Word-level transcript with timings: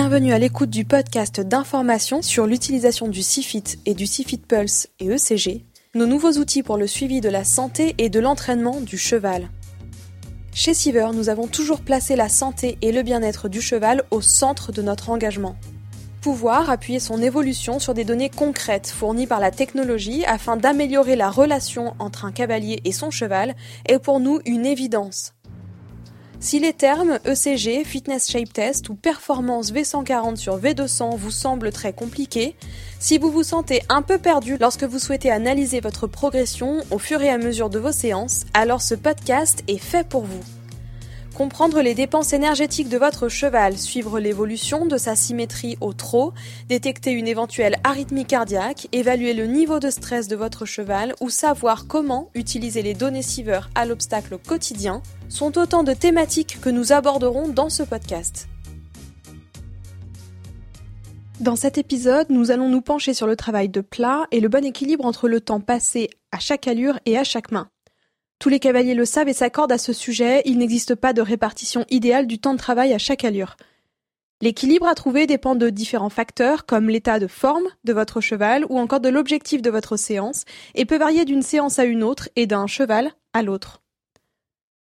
Bienvenue 0.00 0.32
à 0.32 0.38
l'écoute 0.38 0.70
du 0.70 0.84
podcast 0.84 1.40
d'information 1.40 2.22
sur 2.22 2.46
l'utilisation 2.46 3.08
du 3.08 3.20
CIFIT 3.20 3.80
et 3.84 3.94
du 3.94 4.06
CIFIT 4.06 4.38
Pulse 4.38 4.86
et 5.00 5.08
ECG, 5.08 5.64
nos 5.96 6.06
nouveaux 6.06 6.34
outils 6.34 6.62
pour 6.62 6.76
le 6.76 6.86
suivi 6.86 7.20
de 7.20 7.28
la 7.28 7.42
santé 7.42 7.96
et 7.98 8.08
de 8.08 8.20
l'entraînement 8.20 8.80
du 8.80 8.96
cheval. 8.96 9.50
Chez 10.54 10.72
Siever, 10.72 11.08
nous 11.14 11.30
avons 11.30 11.48
toujours 11.48 11.80
placé 11.80 12.14
la 12.14 12.28
santé 12.28 12.78
et 12.80 12.92
le 12.92 13.02
bien-être 13.02 13.48
du 13.48 13.60
cheval 13.60 14.04
au 14.12 14.20
centre 14.20 14.70
de 14.70 14.82
notre 14.82 15.10
engagement. 15.10 15.56
Pouvoir 16.20 16.70
appuyer 16.70 17.00
son 17.00 17.20
évolution 17.20 17.80
sur 17.80 17.92
des 17.92 18.04
données 18.04 18.30
concrètes 18.30 18.86
fournies 18.86 19.26
par 19.26 19.40
la 19.40 19.50
technologie 19.50 20.24
afin 20.26 20.56
d'améliorer 20.56 21.16
la 21.16 21.28
relation 21.28 21.94
entre 21.98 22.24
un 22.24 22.30
cavalier 22.30 22.80
et 22.84 22.92
son 22.92 23.10
cheval 23.10 23.56
est 23.86 23.98
pour 23.98 24.20
nous 24.20 24.38
une 24.44 24.64
évidence. 24.64 25.34
Si 26.40 26.60
les 26.60 26.72
termes 26.72 27.18
ECG, 27.26 27.84
Fitness 27.84 28.30
Shape 28.30 28.52
Test 28.52 28.88
ou 28.88 28.94
Performance 28.94 29.72
V140 29.72 30.36
sur 30.36 30.56
V200 30.56 31.16
vous 31.16 31.32
semblent 31.32 31.72
très 31.72 31.92
compliqués, 31.92 32.54
si 33.00 33.18
vous 33.18 33.32
vous 33.32 33.42
sentez 33.42 33.82
un 33.88 34.02
peu 34.02 34.18
perdu 34.18 34.56
lorsque 34.58 34.84
vous 34.84 35.00
souhaitez 35.00 35.32
analyser 35.32 35.80
votre 35.80 36.06
progression 36.06 36.78
au 36.92 36.98
fur 36.98 37.22
et 37.22 37.28
à 37.28 37.38
mesure 37.38 37.70
de 37.70 37.80
vos 37.80 37.92
séances, 37.92 38.44
alors 38.54 38.82
ce 38.82 38.94
podcast 38.94 39.64
est 39.66 39.78
fait 39.78 40.06
pour 40.06 40.22
vous. 40.22 40.57
Comprendre 41.38 41.82
les 41.82 41.94
dépenses 41.94 42.32
énergétiques 42.32 42.88
de 42.88 42.98
votre 42.98 43.28
cheval, 43.28 43.78
suivre 43.78 44.18
l'évolution 44.18 44.86
de 44.86 44.96
sa 44.96 45.14
symétrie 45.14 45.78
au 45.80 45.92
trot, 45.92 46.32
détecter 46.68 47.12
une 47.12 47.28
éventuelle 47.28 47.76
arythmie 47.84 48.24
cardiaque, 48.24 48.88
évaluer 48.90 49.34
le 49.34 49.46
niveau 49.46 49.78
de 49.78 49.88
stress 49.88 50.26
de 50.26 50.34
votre 50.34 50.64
cheval 50.64 51.14
ou 51.20 51.30
savoir 51.30 51.86
comment 51.86 52.28
utiliser 52.34 52.82
les 52.82 52.92
données 52.92 53.22
Siever 53.22 53.60
à 53.76 53.86
l'obstacle 53.86 54.36
quotidien 54.36 55.00
sont 55.28 55.56
autant 55.58 55.84
de 55.84 55.92
thématiques 55.92 56.58
que 56.60 56.70
nous 56.70 56.90
aborderons 56.90 57.46
dans 57.46 57.70
ce 57.70 57.84
podcast. 57.84 58.48
Dans 61.38 61.54
cet 61.54 61.78
épisode, 61.78 62.30
nous 62.30 62.50
allons 62.50 62.68
nous 62.68 62.82
pencher 62.82 63.14
sur 63.14 63.28
le 63.28 63.36
travail 63.36 63.68
de 63.68 63.80
plat 63.80 64.26
et 64.32 64.40
le 64.40 64.48
bon 64.48 64.64
équilibre 64.64 65.04
entre 65.04 65.28
le 65.28 65.40
temps 65.40 65.60
passé 65.60 66.10
à 66.32 66.40
chaque 66.40 66.66
allure 66.66 66.98
et 67.06 67.16
à 67.16 67.22
chaque 67.22 67.52
main. 67.52 67.68
Tous 68.38 68.48
les 68.48 68.60
cavaliers 68.60 68.94
le 68.94 69.04
savent 69.04 69.28
et 69.28 69.32
s'accordent 69.32 69.72
à 69.72 69.78
ce 69.78 69.92
sujet, 69.92 70.42
il 70.44 70.58
n'existe 70.58 70.94
pas 70.94 71.12
de 71.12 71.22
répartition 71.22 71.84
idéale 71.90 72.26
du 72.28 72.38
temps 72.38 72.54
de 72.54 72.58
travail 72.58 72.92
à 72.92 72.98
chaque 72.98 73.24
allure. 73.24 73.56
L'équilibre 74.40 74.86
à 74.86 74.94
trouver 74.94 75.26
dépend 75.26 75.56
de 75.56 75.68
différents 75.68 76.10
facteurs 76.10 76.64
comme 76.64 76.88
l'état 76.88 77.18
de 77.18 77.26
forme 77.26 77.66
de 77.82 77.92
votre 77.92 78.20
cheval 78.20 78.64
ou 78.68 78.78
encore 78.78 79.00
de 79.00 79.08
l'objectif 79.08 79.60
de 79.60 79.70
votre 79.70 79.96
séance 79.96 80.44
et 80.76 80.84
peut 80.84 80.98
varier 80.98 81.24
d'une 81.24 81.42
séance 81.42 81.80
à 81.80 81.84
une 81.84 82.04
autre 82.04 82.28
et 82.36 82.46
d'un 82.46 82.68
cheval 82.68 83.10
à 83.32 83.42
l'autre. 83.42 83.82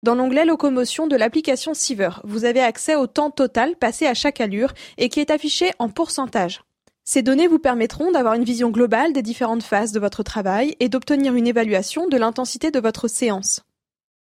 Dans 0.02 0.16
l'onglet 0.16 0.46
locomotion 0.46 1.06
de 1.06 1.16
l'application 1.16 1.76
Siever, 1.76 2.22
vous 2.24 2.46
avez 2.46 2.62
accès 2.62 2.96
au 2.96 3.06
temps 3.06 3.30
total 3.30 3.76
passé 3.76 4.08
à 4.08 4.16
chaque 4.16 4.42
allure 4.42 4.74
et 4.98 5.10
qui 5.10 5.20
est 5.20 5.30
affiché 5.30 5.72
en 5.78 5.90
pourcentage. 5.90 6.62
Ces 7.08 7.22
données 7.22 7.48
vous 7.48 7.60
permettront 7.60 8.12
d'avoir 8.12 8.34
une 8.34 8.44
vision 8.44 8.72
globale 8.72 9.14
des 9.14 9.22
différentes 9.22 9.62
phases 9.62 9.92
de 9.92 10.00
votre 10.00 10.24
travail 10.24 10.76
et 10.80 10.90
d'obtenir 10.90 11.36
une 11.36 11.46
évaluation 11.46 12.08
de 12.08 12.18
l'intensité 12.18 12.72
de 12.72 12.80
votre 12.80 13.08
séance. 13.08 13.62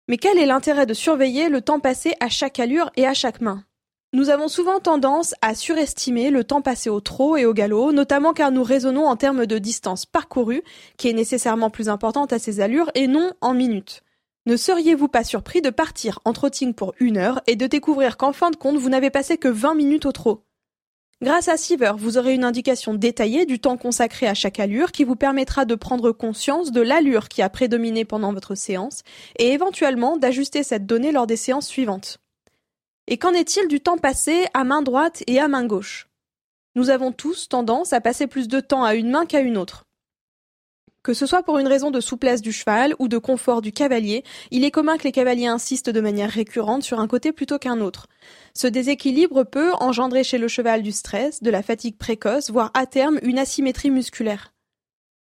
Mais 0.07 0.17
quel 0.17 0.37
est 0.37 0.45
l'intérêt 0.45 0.85
de 0.85 0.93
surveiller 0.93 1.49
le 1.49 1.61
temps 1.61 1.79
passé 1.79 2.13
à 2.19 2.29
chaque 2.29 2.59
allure 2.59 2.91
et 2.95 3.07
à 3.07 3.15
chaque 3.15 3.41
main? 3.41 3.63
Nous 4.13 4.29
avons 4.29 4.47
souvent 4.47 4.79
tendance 4.79 5.33
à 5.41 5.55
surestimer 5.55 6.29
le 6.29 6.43
temps 6.43 6.61
passé 6.61 6.91
au 6.91 6.99
trot 6.99 7.37
et 7.37 7.45
au 7.45 7.53
galop, 7.53 7.91
notamment 7.91 8.33
car 8.33 8.51
nous 8.51 8.63
raisonnons 8.63 9.07
en 9.07 9.15
termes 9.15 9.47
de 9.47 9.57
distance 9.57 10.05
parcourue, 10.05 10.63
qui 10.97 11.09
est 11.09 11.13
nécessairement 11.13 11.71
plus 11.71 11.89
importante 11.89 12.33
à 12.33 12.39
ces 12.39 12.59
allures, 12.59 12.91
et 12.93 13.07
non 13.07 13.33
en 13.41 13.55
minutes. 13.55 14.03
Ne 14.45 14.57
seriez-vous 14.57 15.07
pas 15.07 15.23
surpris 15.23 15.61
de 15.61 15.69
partir 15.71 16.19
en 16.25 16.33
trotting 16.33 16.73
pour 16.75 16.93
une 16.99 17.17
heure 17.17 17.41
et 17.45 17.55
de 17.55 17.67
découvrir 17.67 18.17
qu'en 18.17 18.33
fin 18.33 18.51
de 18.51 18.55
compte 18.55 18.77
vous 18.77 18.89
n'avez 18.89 19.09
passé 19.09 19.37
que 19.37 19.47
20 19.47 19.75
minutes 19.75 20.05
au 20.05 20.11
trot? 20.11 20.43
Grâce 21.21 21.49
à 21.49 21.57
Siever, 21.57 21.91
vous 21.97 22.17
aurez 22.17 22.33
une 22.33 22.45
indication 22.45 22.93
détaillée 22.93 23.45
du 23.45 23.59
temps 23.59 23.75
consacré 23.75 24.25
à 24.25 24.33
chaque 24.33 24.57
allure 24.57 24.93
qui 24.93 25.03
vous 25.03 25.17
permettra 25.17 25.65
de 25.65 25.75
prendre 25.75 26.13
conscience 26.13 26.71
de 26.71 26.79
l'allure 26.79 27.27
qui 27.27 27.41
a 27.41 27.49
prédominé 27.49 28.05
pendant 28.05 28.31
votre 28.31 28.55
séance 28.55 29.03
et 29.37 29.49
éventuellement 29.51 30.15
d'ajuster 30.15 30.63
cette 30.63 30.85
donnée 30.85 31.11
lors 31.11 31.27
des 31.27 31.35
séances 31.35 31.67
suivantes. 31.67 32.19
Et 33.07 33.17
qu'en 33.17 33.33
est-il 33.33 33.67
du 33.67 33.81
temps 33.81 33.97
passé 33.97 34.45
à 34.53 34.63
main 34.63 34.81
droite 34.81 35.21
et 35.27 35.41
à 35.41 35.49
main 35.49 35.65
gauche? 35.65 36.07
Nous 36.75 36.89
avons 36.89 37.11
tous 37.11 37.49
tendance 37.49 37.91
à 37.91 37.99
passer 37.99 38.27
plus 38.27 38.47
de 38.47 38.61
temps 38.61 38.85
à 38.85 38.95
une 38.95 39.09
main 39.09 39.25
qu'à 39.25 39.41
une 39.41 39.57
autre. 39.57 39.88
Que 41.01 41.13
ce 41.13 41.25
soit 41.25 41.43
pour 41.43 41.59
une 41.59 41.67
raison 41.67 41.91
de 41.91 42.01
souplesse 42.01 42.41
du 42.41 42.51
cheval 42.51 42.93
ou 42.99 43.07
de 43.07 43.17
confort 43.17 43.61
du 43.61 43.71
cavalier, 43.71 44.25
il 44.51 44.65
est 44.65 44.71
commun 44.71 44.97
que 44.97 45.05
les 45.05 45.13
cavaliers 45.13 45.47
insistent 45.47 45.89
de 45.89 46.01
manière 46.01 46.29
récurrente 46.29 46.83
sur 46.83 46.99
un 46.99 47.07
côté 47.07 47.31
plutôt 47.31 47.57
qu'un 47.57 47.79
autre. 47.79 48.07
Ce 48.53 48.67
déséquilibre 48.67 49.45
peut 49.45 49.71
engendrer 49.79 50.25
chez 50.25 50.37
le 50.37 50.49
cheval 50.49 50.81
du 50.81 50.91
stress, 50.91 51.41
de 51.41 51.49
la 51.49 51.63
fatigue 51.63 51.97
précoce, 51.97 52.49
voire 52.49 52.71
à 52.73 52.85
terme 52.85 53.17
une 53.21 53.39
asymétrie 53.39 53.91
musculaire. 53.91 54.53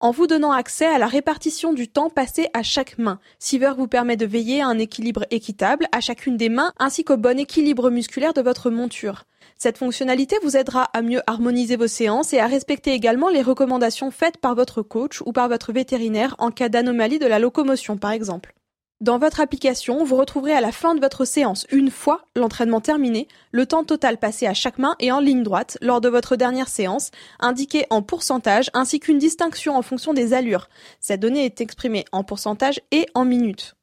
En 0.01 0.11
vous 0.11 0.27
donnant 0.27 0.53
accès 0.53 0.87
à 0.87 0.97
la 0.97 1.07
répartition 1.07 1.75
du 1.75 1.89
temps 1.89 2.09
passé 2.09 2.49
à 2.55 2.63
chaque 2.63 2.97
main, 2.97 3.21
Siever 3.39 3.73
vous 3.77 3.89
permet 3.89 4.17
de 4.17 4.27
veiller 4.27 4.63
à 4.63 4.69
un 4.69 4.79
équilibre 4.79 5.27
équitable 5.31 5.87
à 5.93 6.01
chacune 6.01 6.39
des 6.39 6.49
mains 6.49 6.73
ainsi 6.79 7.05
qu'au 7.05 7.19
bon 7.19 7.39
équilibre 7.39 7.91
musculaire 7.91 8.33
de 8.33 8.41
votre 8.41 8.71
monture. 8.71 9.25
Cette 9.61 9.79
fonctionnalité 9.79 10.37
vous 10.45 10.57
aidera 10.57 10.85
à 10.85 11.03
mieux 11.03 11.21
harmoniser 11.27 11.75
vos 11.75 11.89
séances 11.89 12.33
et 12.33 12.39
à 12.39 12.47
respecter 12.47 12.93
également 12.93 13.29
les 13.29 13.43
recommandations 13.43 14.13
faites 14.13 14.37
par 14.37 14.55
votre 14.55 14.83
coach 14.83 15.21
ou 15.27 15.33
par 15.33 15.49
votre 15.49 15.73
vétérinaire 15.73 16.37
en 16.39 16.53
cas 16.53 16.69
d'anomalie 16.69 17.19
de 17.19 17.27
la 17.27 17.41
locomotion 17.41 17.97
par 17.97 18.13
exemple. 18.13 18.55
Dans 19.01 19.19
votre 19.19 19.41
application, 19.41 20.05
vous 20.05 20.15
retrouverez 20.15 20.53
à 20.53 20.61
la 20.61 20.71
fin 20.71 20.95
de 20.95 21.01
votre 21.01 21.25
séance, 21.25 21.67
une 21.73 21.91
fois 21.91 22.23
l'entraînement 22.37 22.81
terminé, 22.81 23.27
le 23.51 23.67
temps 23.67 23.83
total 23.83 24.19
passé 24.19 24.47
à 24.47 24.55
chaque 24.55 24.79
main 24.79 24.95
et 25.01 25.11
en 25.11 25.19
ligne 25.19 25.43
droite 25.43 25.77
lors 25.81 26.01
de 26.01 26.09
votre 26.09 26.37
dernière 26.37 26.69
séance, 26.69 27.11
indiqué 27.41 27.85
en 27.91 28.01
pourcentage 28.01 28.71
ainsi 28.75 29.01
qu'une 29.01 29.19
distinction 29.19 29.77
en 29.77 29.83
fonction 29.83 30.15
des 30.15 30.35
allures. 30.35 30.69
Cette 31.01 31.21
donnée 31.21 31.45
est 31.45 31.61
exprimée 31.61 32.05
en 32.13 32.23
pourcentage 32.23 32.81
et 32.93 33.07
en 33.15 33.25
minutes. 33.25 33.78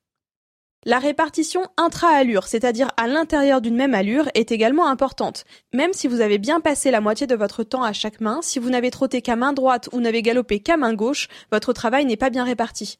La 0.88 1.00
répartition 1.00 1.66
intra-allure, 1.78 2.44
c'est-à-dire 2.44 2.92
à, 2.96 3.08
l'intérieur 3.08 3.60
d'une 3.60 3.76
même 3.76 3.96
allure, 3.96 4.30
est 4.36 4.52
également 4.52 4.88
importante. 4.88 5.44
Même 5.74 5.94
si 5.94 6.08
vous 6.08 6.22
avez 6.22 6.38
bien 6.38 6.60
passé 6.60 6.92
la 6.92 7.02
moitié 7.02 7.26
de 7.26 7.34
votre 7.34 7.64
temps 7.64 7.82
à 7.82 7.92
chaque 7.92 8.22
main, 8.22 8.42
si 8.44 8.60
vous 8.60 8.70
n'avez 8.70 8.92
trotté 8.92 9.24
qu'à 9.24 9.36
main 9.36 9.52
droite 9.52 9.90
ou 9.94 10.00
n'avez 10.00 10.22
galopé 10.22 10.60
qu'à 10.60 10.78
main 10.78 10.94
gauche, 10.94 11.28
votre 11.52 11.74
travail 11.74 12.06
n'est 12.06 12.18
pas 12.18 12.30
bien 12.30 12.44
réparti. 12.44 13.00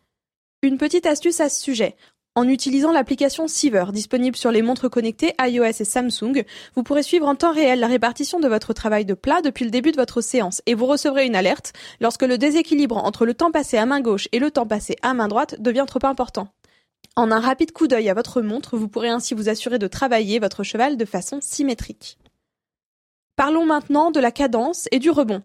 Une 0.64 0.80
petite 0.80 1.06
astuce 1.06 1.40
à 1.42 1.48
ce 1.48 1.62
sujet. 1.62 1.96
En 2.34 2.50
utilisant 2.50 2.92
l'application 2.92 3.48
Siever, 3.48 3.86
disponible 3.94 4.36
sur 4.36 4.52
les 4.52 4.64
montres 4.64 4.90
connectées 4.90 5.36
iOS 5.40 5.66
et 5.66 5.86
Samsung, 5.86 6.44
vous 6.76 6.82
pourrez 6.82 7.04
suivre 7.04 7.28
en 7.28 7.36
temps 7.36 7.54
réel 7.54 7.80
la 7.80 7.88
répartition 7.88 8.40
de 8.40 8.48
votre 8.48 8.74
travail 8.74 9.06
de 9.06 9.14
plat 9.14 9.42
depuis 9.44 9.64
le 9.64 9.70
début 9.70 9.92
de 9.92 9.98
votre 9.98 10.22
séance 10.22 10.64
et 10.66 10.74
vous 10.74 10.88
recevrez 10.88 11.28
une 11.28 11.36
alerte 11.36 11.74
lorsque 12.02 12.24
le 12.24 12.40
déséquilibre 12.40 12.98
entre 12.98 13.28
le 13.28 13.36
temps 13.36 13.52
passé 13.52 13.78
à 13.78 13.86
main 13.86 14.02
gauche 14.02 14.28
et 14.32 14.40
le 14.40 14.50
temps 14.50 14.66
passé 14.66 14.96
à 15.04 15.14
main 15.14 15.28
droite 15.28 15.62
devient 15.62 15.86
trop 15.88 16.04
important. 16.04 16.50
En 17.16 17.32
un 17.32 17.40
rapide 17.40 17.72
coup 17.72 17.88
d'œil 17.88 18.10
à 18.10 18.14
votre 18.14 18.42
montre, 18.42 18.78
vous 18.78 18.88
pourrez 18.88 19.10
ainsi 19.10 19.34
vous 19.34 19.50
assurer 19.50 19.80
de 19.80 19.88
travailler 19.88 20.40
votre 20.40 20.64
cheval 20.64 20.98
de 20.98 21.06
façon 21.06 21.40
symétrique. 21.42 22.18
Parlons 23.36 23.66
maintenant 23.66 24.12
de 24.12 24.20
la 24.20 24.32
cadence 24.32 24.88
et 24.92 25.00
du 25.00 25.10
rebond. 25.10 25.44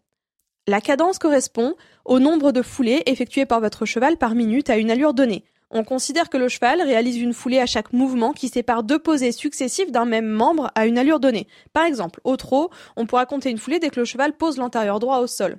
La 0.67 0.81
cadence 0.81 1.19
correspond 1.19 1.75
au 2.05 2.21
nombre 2.21 2.53
de 2.53 2.63
foulées 2.63 3.03
effectuées 3.07 3.47
par 3.47 3.61
votre 3.61 3.87
cheval 3.87 4.17
par 4.17 4.35
minute 4.35 4.71
à 4.71 4.77
une 4.77 4.91
allure 4.91 5.15
donnée. 5.15 5.45
On 5.73 5.85
considère 5.85 6.29
que 6.29 6.37
le 6.37 6.49
cheval 6.49 6.83
réalise 6.83 7.17
une 7.19 7.33
foulée 7.33 7.61
à 7.61 7.67
chaque 7.67 7.93
mouvement 7.93 8.33
qui 8.33 8.49
sépare 8.49 8.83
deux 8.83 8.99
posées 8.99 9.33
successives 9.33 9.93
d'un 9.93 10.05
même 10.05 10.29
membre 10.29 10.71
à 10.75 10.87
une 10.87 10.99
allure 10.99 11.21
donnée. 11.21 11.47
Par 11.73 11.85
exemple, 11.85 12.21
au 12.25 12.37
trot, 12.37 12.71
on 12.97 13.07
pourra 13.07 13.27
compter 13.27 13.51
une 13.51 13.59
foulée 13.59 13.79
dès 13.79 13.91
que 13.91 14.01
le 14.01 14.05
cheval 14.05 14.37
pose 14.37 14.59
l'antérieur 14.59 14.99
droit 14.99 15.19
au 15.19 15.27
sol. 15.27 15.59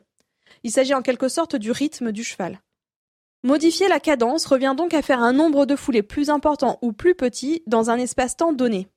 Il 0.64 0.72
s'agit 0.72 0.94
en 0.94 1.02
quelque 1.02 1.30
sorte 1.30 1.56
du 1.56 1.72
rythme 1.72 2.12
du 2.12 2.24
cheval. 2.24 2.60
Modifier 3.44 3.88
la 3.88 4.00
cadence 4.00 4.46
revient 4.46 4.76
donc 4.78 4.94
à 4.94 5.02
faire 5.02 5.20
un 5.20 5.34
nombre 5.34 5.66
de 5.66 5.76
foulées 5.76 6.04
plus 6.04 6.30
important 6.30 6.78
ou 6.84 6.94
plus 6.94 7.16
petit 7.16 7.64
dans 7.66 7.90
un 7.90 7.98
espace-temps 7.98 8.54
donné. 8.54 8.88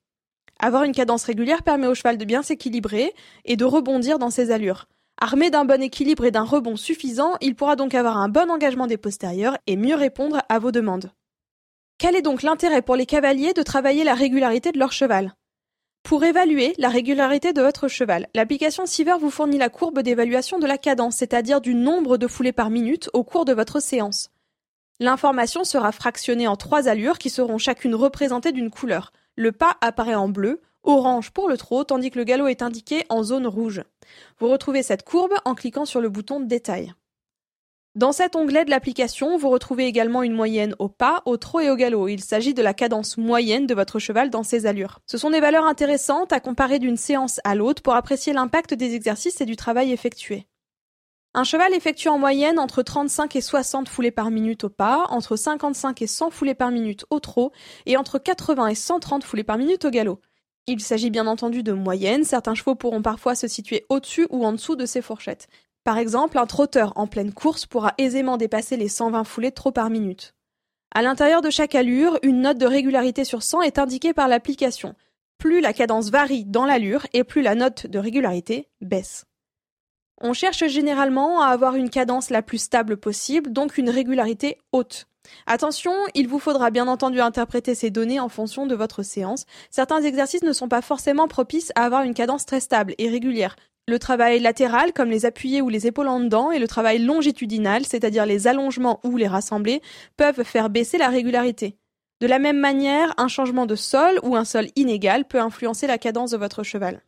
Avoir 0.59 0.83
une 0.83 0.91
cadence 0.91 1.23
régulière 1.23 1.63
permet 1.63 1.87
au 1.87 1.95
cheval 1.95 2.19
de 2.19 2.25
bien 2.25 2.43
s'équilibrer 2.43 3.15
et 3.45 3.55
de 3.55 3.65
rebondir 3.65 4.19
dans 4.19 4.29
ses 4.29 4.51
allures. 4.51 4.85
Armé 5.19 5.49
d'un 5.49 5.65
bon 5.65 5.81
équilibre 5.81 6.25
et 6.25 6.31
d'un 6.31 6.43
rebond 6.43 6.75
suffisant, 6.75 7.33
il 7.41 7.55
pourra 7.55 7.75
donc 7.75 7.95
avoir 7.95 8.17
un 8.17 8.29
bon 8.29 8.51
engagement 8.51 8.85
des 8.85 8.97
postérieurs 8.97 9.57
et 9.65 9.77
mieux 9.77 9.95
répondre 9.95 10.43
à 10.47 10.59
vos 10.59 10.71
demandes. 10.71 11.11
Quel 11.97 12.15
est 12.15 12.21
donc 12.21 12.43
l'intérêt 12.43 12.83
pour 12.83 12.95
les 12.95 13.07
cavaliers 13.07 13.53
de 13.53 13.63
travailler 13.63 14.03
la 14.03 14.13
régularité 14.13 14.71
de 14.71 14.77
leur 14.77 14.91
cheval? 14.91 15.33
Pour 16.03 16.23
évaluer 16.23 16.75
la 16.77 16.89
régularité 16.89 17.51
de 17.51 17.63
votre 17.63 17.87
cheval, 17.87 18.27
l'application 18.35 18.85
Siever 18.85 19.15
vous 19.19 19.31
fournit 19.31 19.57
la 19.57 19.69
courbe 19.69 20.01
d'évaluation 20.01 20.59
de 20.59 20.67
la 20.67 20.77
cadence, 20.77 21.15
c'est-à-dire 21.15 21.61
du 21.61 21.73
nombre 21.73 22.17
de 22.17 22.27
foulées 22.27 22.51
par 22.51 22.69
minute 22.69 23.09
au 23.13 23.23
cours 23.23 23.45
de 23.45 23.53
votre 23.53 23.81
séance. 23.81 24.29
L'information 24.99 25.65
sera 25.65 25.91
fractionnée 25.91 26.47
en 26.47 26.55
trois 26.55 26.87
allures 26.87 27.17
qui 27.17 27.29
seront 27.29 27.57
chacune 27.57 27.95
représentées 27.95 28.53
d'une 28.53 28.69
couleur. 28.69 29.11
Le 29.35 29.51
pas 29.51 29.75
apparaît 29.81 30.15
en 30.15 30.29
bleu, 30.29 30.61
orange 30.83 31.31
pour 31.31 31.49
le 31.49 31.57
trot, 31.57 31.83
tandis 31.83 32.11
que 32.11 32.19
le 32.19 32.23
galop 32.23 32.47
est 32.47 32.61
indiqué 32.61 33.03
en 33.09 33.21
zone 33.21 33.47
rouge. 33.47 33.83
Vous 34.39 34.47
retrouvez 34.49 34.83
cette 34.83 35.03
courbe 35.03 35.33
en 35.43 35.53
cliquant 35.53 35.85
sur 35.85 35.99
le 35.99 36.07
bouton 36.07 36.39
Détail. 36.39 36.93
Dans 37.95 38.11
cet 38.11 38.35
onglet 38.35 38.65
de 38.65 38.69
l'application, 38.69 39.37
vous 39.37 39.49
retrouvez 39.49 39.85
également 39.85 40.21
une 40.21 40.33
moyenne 40.33 40.75
au 40.79 40.89
pas, 40.89 41.21
au 41.25 41.37
trot 41.37 41.61
et 41.61 41.69
au 41.69 41.77
galop. 41.77 42.09
Il 42.09 42.21
s'agit 42.21 42.53
de 42.53 42.61
la 42.61 42.73
cadence 42.73 43.17
moyenne 43.17 43.67
de 43.67 43.73
votre 43.73 43.99
cheval 43.99 44.29
dans 44.29 44.43
ses 44.43 44.65
allures. 44.65 44.99
Ce 45.07 45.17
sont 45.17 45.29
des 45.29 45.39
valeurs 45.39 45.65
intéressantes 45.65 46.33
à 46.33 46.41
comparer 46.41 46.79
d'une 46.79 46.97
séance 46.97 47.39
à 47.45 47.55
l'autre 47.55 47.81
pour 47.81 47.95
apprécier 47.95 48.33
l'impact 48.33 48.73
des 48.73 48.95
exercices 48.95 49.39
et 49.39 49.45
du 49.45 49.55
travail 49.55 49.93
effectué. 49.93 50.45
Un 51.37 51.43
cheval 51.43 51.73
effectue 51.73 52.07
en 52.07 52.17
moyenne 52.17 52.59
entre 52.59 52.81
35 52.81 53.35
et 53.35 53.41
60 53.41 53.89
foulées 53.89 54.09
par 54.09 54.31
minute 54.31 54.63
au 54.63 54.69
pas, 54.69 55.05
entre 55.09 55.35
55 55.35 56.01
et 56.01 56.07
100 56.07 56.29
foulées 56.29 56.55
par 56.55 56.71
minute 56.71 57.05
au 57.09 57.19
trot 57.19 57.51
et 57.85 57.97
entre 57.97 58.19
80 58.19 58.67
et 58.67 58.75
130 58.75 59.21
foulées 59.25 59.43
par 59.43 59.57
minute 59.57 59.83
au 59.83 59.89
galop. 59.89 60.21
Il 60.65 60.79
s'agit 60.79 61.09
bien 61.09 61.27
entendu 61.27 61.61
de 61.61 61.73
moyenne, 61.73 62.23
certains 62.23 62.55
chevaux 62.55 62.75
pourront 62.75 63.01
parfois 63.01 63.35
se 63.35 63.49
situer 63.49 63.85
au-dessus 63.89 64.27
ou 64.29 64.45
en 64.45 64.53
dessous 64.53 64.77
de 64.77 64.85
ces 64.85 65.01
fourchettes. 65.01 65.49
Par 65.83 65.97
exemple, 65.97 66.37
un 66.37 66.45
trotteur 66.45 66.93
en 66.95 67.05
pleine 67.05 67.33
course 67.33 67.65
pourra 67.65 67.93
aisément 67.97 68.37
dépasser 68.37 68.77
les 68.77 68.87
120 68.87 69.25
foulées 69.25 69.49
de 69.49 69.55
trot 69.55 69.73
par 69.73 69.89
minute. 69.89 70.35
À 70.93 71.01
l'intérieur 71.01 71.41
de 71.41 71.49
chaque 71.49 71.75
allure, 71.75 72.17
une 72.23 72.43
note 72.43 72.59
de 72.59 72.65
régularité 72.65 73.25
sur 73.25 73.43
100 73.43 73.63
est 73.63 73.77
indiquée 73.77 74.13
par 74.13 74.29
l'application. 74.29 74.95
Plus 75.37 75.59
la 75.59 75.73
cadence 75.73 76.11
varie 76.11 76.45
dans 76.45 76.65
l'allure 76.65 77.07
et 77.11 77.25
plus 77.25 77.41
la 77.41 77.55
note 77.55 77.87
de 77.87 77.99
régularité 77.99 78.69
baisse. 78.79 79.25
On 80.21 80.33
cherche 80.33 80.65
généralement 80.67 81.41
à 81.41 81.47
avoir 81.47 81.75
une 81.75 81.89
cadence 81.89 82.29
la 82.29 82.41
plus 82.41 82.57
stable 82.57 82.97
possible, 82.97 83.51
donc 83.51 83.77
une 83.77 83.89
régularité 83.89 84.57
haute. 84.71 85.07
Attention, 85.47 85.93
il 86.13 86.27
vous 86.27 86.39
faudra 86.39 86.69
bien 86.69 86.87
entendu 86.87 87.19
interpréter 87.19 87.75
ces 87.75 87.89
données 87.89 88.19
en 88.19 88.29
fonction 88.29 88.65
de 88.65 88.75
votre 88.75 89.03
séance. 89.03 89.45
Certains 89.71 90.01
exercices 90.01 90.43
ne 90.43 90.53
sont 90.53 90.69
pas 90.69 90.81
forcément 90.81 91.27
propices 91.27 91.71
à 91.75 91.85
avoir 91.85 92.03
une 92.03 92.13
cadence 92.13 92.45
très 92.45 92.59
stable 92.59 92.93
et 92.97 93.09
régulière, 93.09 93.55
le 93.87 93.99
travail 93.99 94.39
latéral, 94.39 94.93
comme 94.93 95.11
les 95.11 95.27
appuyés 95.27 95.61
ou 95.61 95.69
les 95.69 95.85
épaules 95.85 96.07
en 96.07 96.19
dedans, 96.19 96.51
et 96.51 96.57
le 96.57 96.67
travail 96.67 96.97
longitudinal, 96.97 97.85
c'est-à-dire 97.85 98.25
les 98.25 98.47
allongements 98.47 98.99
ou 99.03 99.15
les 99.15 99.27
rassemblés, 99.27 99.81
peuvent 100.17 100.43
faire 100.43 100.71
baisser 100.71 100.97
la 100.97 101.09
régularité. 101.09 101.77
De 102.19 102.25
la 102.25 102.39
même 102.39 102.57
manière, 102.57 103.13
un 103.17 103.27
changement 103.27 103.67
de 103.67 103.75
sol 103.75 104.19
ou 104.23 104.35
un 104.35 104.45
sol 104.45 104.69
inégal 104.75 105.25
peut 105.25 105.39
influencer 105.39 105.85
la 105.85 105.99
cadence 105.99 106.31
de 106.31 106.37
votre 106.37 106.63
cheval. 106.63 107.03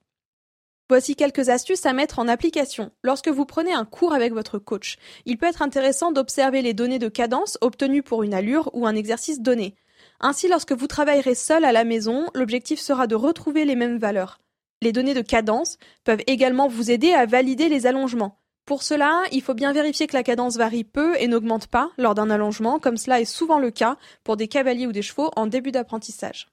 Voici 0.89 1.17
quelques 1.17 1.49
astuces 1.49 1.85
à 1.85 1.91
mettre 1.91 2.17
en 2.17 2.29
application. 2.29 2.91
Lorsque 3.03 3.27
vous 3.27 3.45
prenez 3.45 3.73
un 3.73 3.83
cours 3.83 4.13
avec 4.13 4.31
votre 4.31 4.57
coach, 4.57 4.95
il 5.25 5.37
peut 5.37 5.47
être 5.47 5.61
intéressant 5.61 6.13
d'observer 6.13 6.61
les 6.61 6.73
données 6.73 6.97
de 6.97 7.09
cadence 7.09 7.57
obtenues 7.59 8.03
pour 8.03 8.23
une 8.23 8.33
allure 8.33 8.69
ou 8.73 8.87
un 8.87 8.95
exercice 8.95 9.41
donné. 9.41 9.75
Ainsi, 10.21 10.47
lorsque 10.47 10.71
vous 10.71 10.87
travaillerez 10.87 11.35
seul 11.35 11.65
à 11.65 11.73
la 11.73 11.83
maison, 11.83 12.27
l'objectif 12.33 12.79
sera 12.79 13.05
de 13.05 13.15
retrouver 13.15 13.65
les 13.65 13.75
mêmes 13.75 13.97
valeurs. 13.97 14.39
Les 14.81 14.93
données 14.93 15.13
de 15.13 15.21
cadence 15.21 15.77
peuvent 16.05 16.23
également 16.25 16.69
vous 16.69 16.89
aider 16.89 17.11
à 17.11 17.25
valider 17.25 17.67
les 17.67 17.85
allongements. 17.85 18.39
Pour 18.65 18.81
cela, 18.81 19.23
il 19.33 19.41
faut 19.41 19.53
bien 19.53 19.73
vérifier 19.73 20.07
que 20.07 20.15
la 20.15 20.23
cadence 20.23 20.55
varie 20.55 20.85
peu 20.85 21.15
et 21.19 21.27
n'augmente 21.27 21.67
pas 21.67 21.89
lors 21.97 22.15
d'un 22.15 22.29
allongement, 22.29 22.79
comme 22.79 22.97
cela 22.97 23.19
est 23.19 23.25
souvent 23.25 23.59
le 23.59 23.71
cas 23.71 23.97
pour 24.23 24.37
des 24.37 24.47
cavaliers 24.47 24.87
ou 24.87 24.93
des 24.93 25.01
chevaux 25.01 25.31
en 25.35 25.47
début 25.47 25.71
d'apprentissage. 25.71 26.47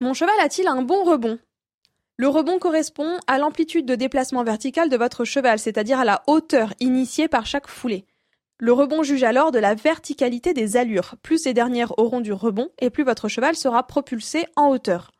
Mon 0.00 0.14
cheval 0.14 0.34
a-t-il 0.40 0.66
un 0.66 0.82
bon 0.82 1.04
rebond? 1.04 1.38
Le 2.22 2.28
rebond 2.28 2.60
correspond 2.60 3.18
à 3.26 3.38
l'amplitude 3.38 3.84
de 3.84 3.96
déplacement 3.96 4.44
vertical 4.44 4.88
de 4.88 4.96
votre 4.96 5.24
cheval, 5.24 5.58
c'est-à-dire 5.58 5.98
à 5.98 6.04
la 6.04 6.22
hauteur 6.28 6.72
initiée 6.78 7.26
par 7.26 7.46
chaque 7.46 7.66
foulée. 7.66 8.06
Le 8.58 8.72
rebond 8.72 9.02
juge 9.02 9.24
alors 9.24 9.50
de 9.50 9.58
la 9.58 9.74
verticalité 9.74 10.54
des 10.54 10.76
allures. 10.76 11.16
Plus 11.24 11.38
ces 11.38 11.52
dernières 11.52 11.98
auront 11.98 12.20
du 12.20 12.32
rebond, 12.32 12.68
et 12.78 12.90
plus 12.90 13.02
votre 13.02 13.26
cheval 13.26 13.56
sera 13.56 13.84
propulsé 13.88 14.44
en 14.54 14.68
hauteur. 14.68 15.10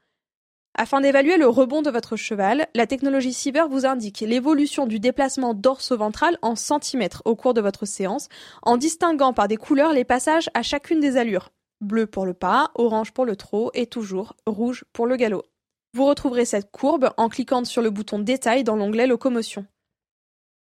Afin 0.78 1.00
d'évaluer 1.00 1.38
le 1.38 1.48
rebond 1.48 1.82
de 1.82 1.90
votre 1.90 2.14
cheval, 2.14 2.68
la 2.72 2.86
technologie 2.86 3.32
Cyber 3.32 3.68
vous 3.68 3.84
indique 3.84 4.20
l'évolution 4.20 4.86
du 4.86 5.00
déplacement 5.00 5.54
dorso-ventral 5.54 6.38
en 6.40 6.54
centimètres 6.54 7.22
au 7.24 7.34
cours 7.34 7.52
de 7.52 7.60
votre 7.60 7.84
séance, 7.84 8.28
en 8.62 8.76
distinguant 8.76 9.32
par 9.32 9.48
des 9.48 9.56
couleurs 9.56 9.92
les 9.92 10.04
passages 10.04 10.50
à 10.54 10.62
chacune 10.62 11.00
des 11.00 11.16
allures. 11.16 11.50
Bleu 11.80 12.06
pour 12.06 12.26
le 12.26 12.34
pas, 12.34 12.70
orange 12.76 13.10
pour 13.10 13.24
le 13.24 13.34
trot 13.34 13.72
et 13.74 13.86
toujours 13.86 14.36
rouge 14.46 14.84
pour 14.92 15.08
le 15.08 15.16
galop. 15.16 15.42
Vous 15.94 16.06
retrouverez 16.06 16.46
cette 16.46 16.70
courbe 16.70 17.10
en 17.18 17.28
cliquant 17.28 17.64
sur 17.66 17.82
le 17.82 17.90
bouton 17.90 18.18
Détail 18.18 18.64
dans 18.64 18.76
l'onglet 18.76 19.06
Locomotion. 19.06 19.66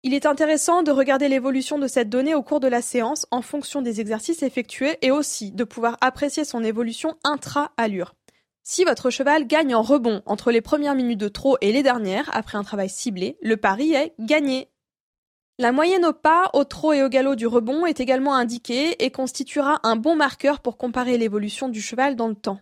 Il 0.05 0.15
est 0.15 0.25
intéressant 0.25 0.85
de 0.85 0.93
regarder 0.93 1.29
l'évolution 1.29 1.81
de 1.81 1.89
cette 1.89 2.09
donnée 2.09 2.37
au 2.37 2.45
cours 2.45 2.61
de 2.61 2.69
la 2.69 2.81
séance 2.81 3.27
en 3.33 3.43
fonction 3.43 3.83
des 3.83 4.01
exercices 4.01 4.45
effectués 4.45 4.99
et 5.03 5.11
aussi 5.11 5.51
de 5.51 5.65
pouvoir 5.65 5.97
apprécier 6.01 6.45
son 6.45 6.63
évolution 6.63 7.17
intra-allure. 7.25 8.15
Si 8.63 8.85
votre 8.85 9.11
cheval 9.11 9.49
gagne 9.49 9.75
en 9.75 9.83
rebond 9.83 10.23
entre 10.27 10.53
les 10.53 10.61
premières 10.61 10.95
minutes 10.95 11.19
de 11.19 11.29
trot 11.29 11.57
et 11.61 11.73
les 11.73 11.83
dernières, 11.83 12.31
après 12.33 12.57
un 12.57 12.63
travail 12.63 12.89
ciblé, 12.89 13.37
le 13.43 13.57
pari 13.57 13.95
est 13.95 14.15
gagné. 14.21 14.69
La 15.59 15.73
moyenne 15.73 16.05
au 16.05 16.13
pas, 16.13 16.51
au 16.53 16.63
trot 16.63 16.93
et 16.93 17.03
au 17.03 17.09
galop 17.09 17.35
du 17.35 17.49
rebond 17.49 17.85
est 17.85 17.99
également 17.99 18.37
indiquée 18.37 19.05
et 19.05 19.11
constituera 19.11 19.81
un 19.83 19.97
bon 19.97 20.15
marqueur 20.15 20.61
pour 20.61 20.77
comparer 20.77 21.19
l'évolution 21.19 21.69
du 21.69 21.81
cheval 21.81 22.15
dans 22.15 22.29
le 22.29 22.37
temps. 22.37 22.61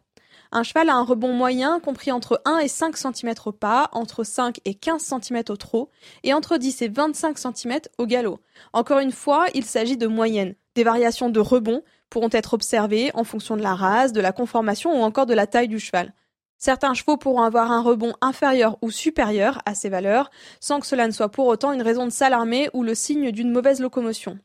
Un 0.56 0.62
cheval 0.62 0.88
a 0.88 0.94
un 0.94 1.02
rebond 1.02 1.32
moyen 1.32 1.80
compris 1.80 2.12
entre 2.12 2.40
1 2.44 2.58
et 2.58 2.68
5 2.68 2.96
cm 2.96 3.34
au 3.44 3.50
pas, 3.50 3.88
entre 3.90 4.22
5 4.22 4.60
et 4.64 4.74
15 4.74 5.02
cm 5.02 5.42
au 5.48 5.56
trot, 5.56 5.90
et 6.22 6.32
entre 6.32 6.58
10 6.58 6.82
et 6.82 6.88
25 6.88 7.36
cm 7.36 7.80
au 7.98 8.06
galop. 8.06 8.38
Encore 8.72 9.00
une 9.00 9.10
fois, 9.10 9.46
il 9.54 9.64
s'agit 9.64 9.96
de 9.96 10.06
moyenne. 10.06 10.54
Des 10.76 10.84
variations 10.84 11.28
de 11.28 11.40
rebond 11.40 11.82
pourront 12.08 12.28
être 12.30 12.54
observées 12.54 13.10
en 13.14 13.24
fonction 13.24 13.56
de 13.56 13.62
la 13.62 13.74
race, 13.74 14.12
de 14.12 14.20
la 14.20 14.30
conformation 14.30 14.92
ou 14.92 15.02
encore 15.02 15.26
de 15.26 15.34
la 15.34 15.48
taille 15.48 15.66
du 15.66 15.80
cheval. 15.80 16.14
Certains 16.56 16.94
chevaux 16.94 17.16
pourront 17.16 17.42
avoir 17.42 17.72
un 17.72 17.82
rebond 17.82 18.14
inférieur 18.20 18.78
ou 18.80 18.92
supérieur 18.92 19.60
à 19.66 19.74
ces 19.74 19.88
valeurs, 19.88 20.30
sans 20.60 20.78
que 20.78 20.86
cela 20.86 21.08
ne 21.08 21.12
soit 21.12 21.30
pour 21.30 21.48
autant 21.48 21.72
une 21.72 21.82
raison 21.82 22.04
de 22.04 22.12
s'alarmer 22.12 22.70
ou 22.74 22.84
le 22.84 22.94
signe 22.94 23.32
d'une 23.32 23.50
mauvaise 23.50 23.80
locomotion. 23.80 24.38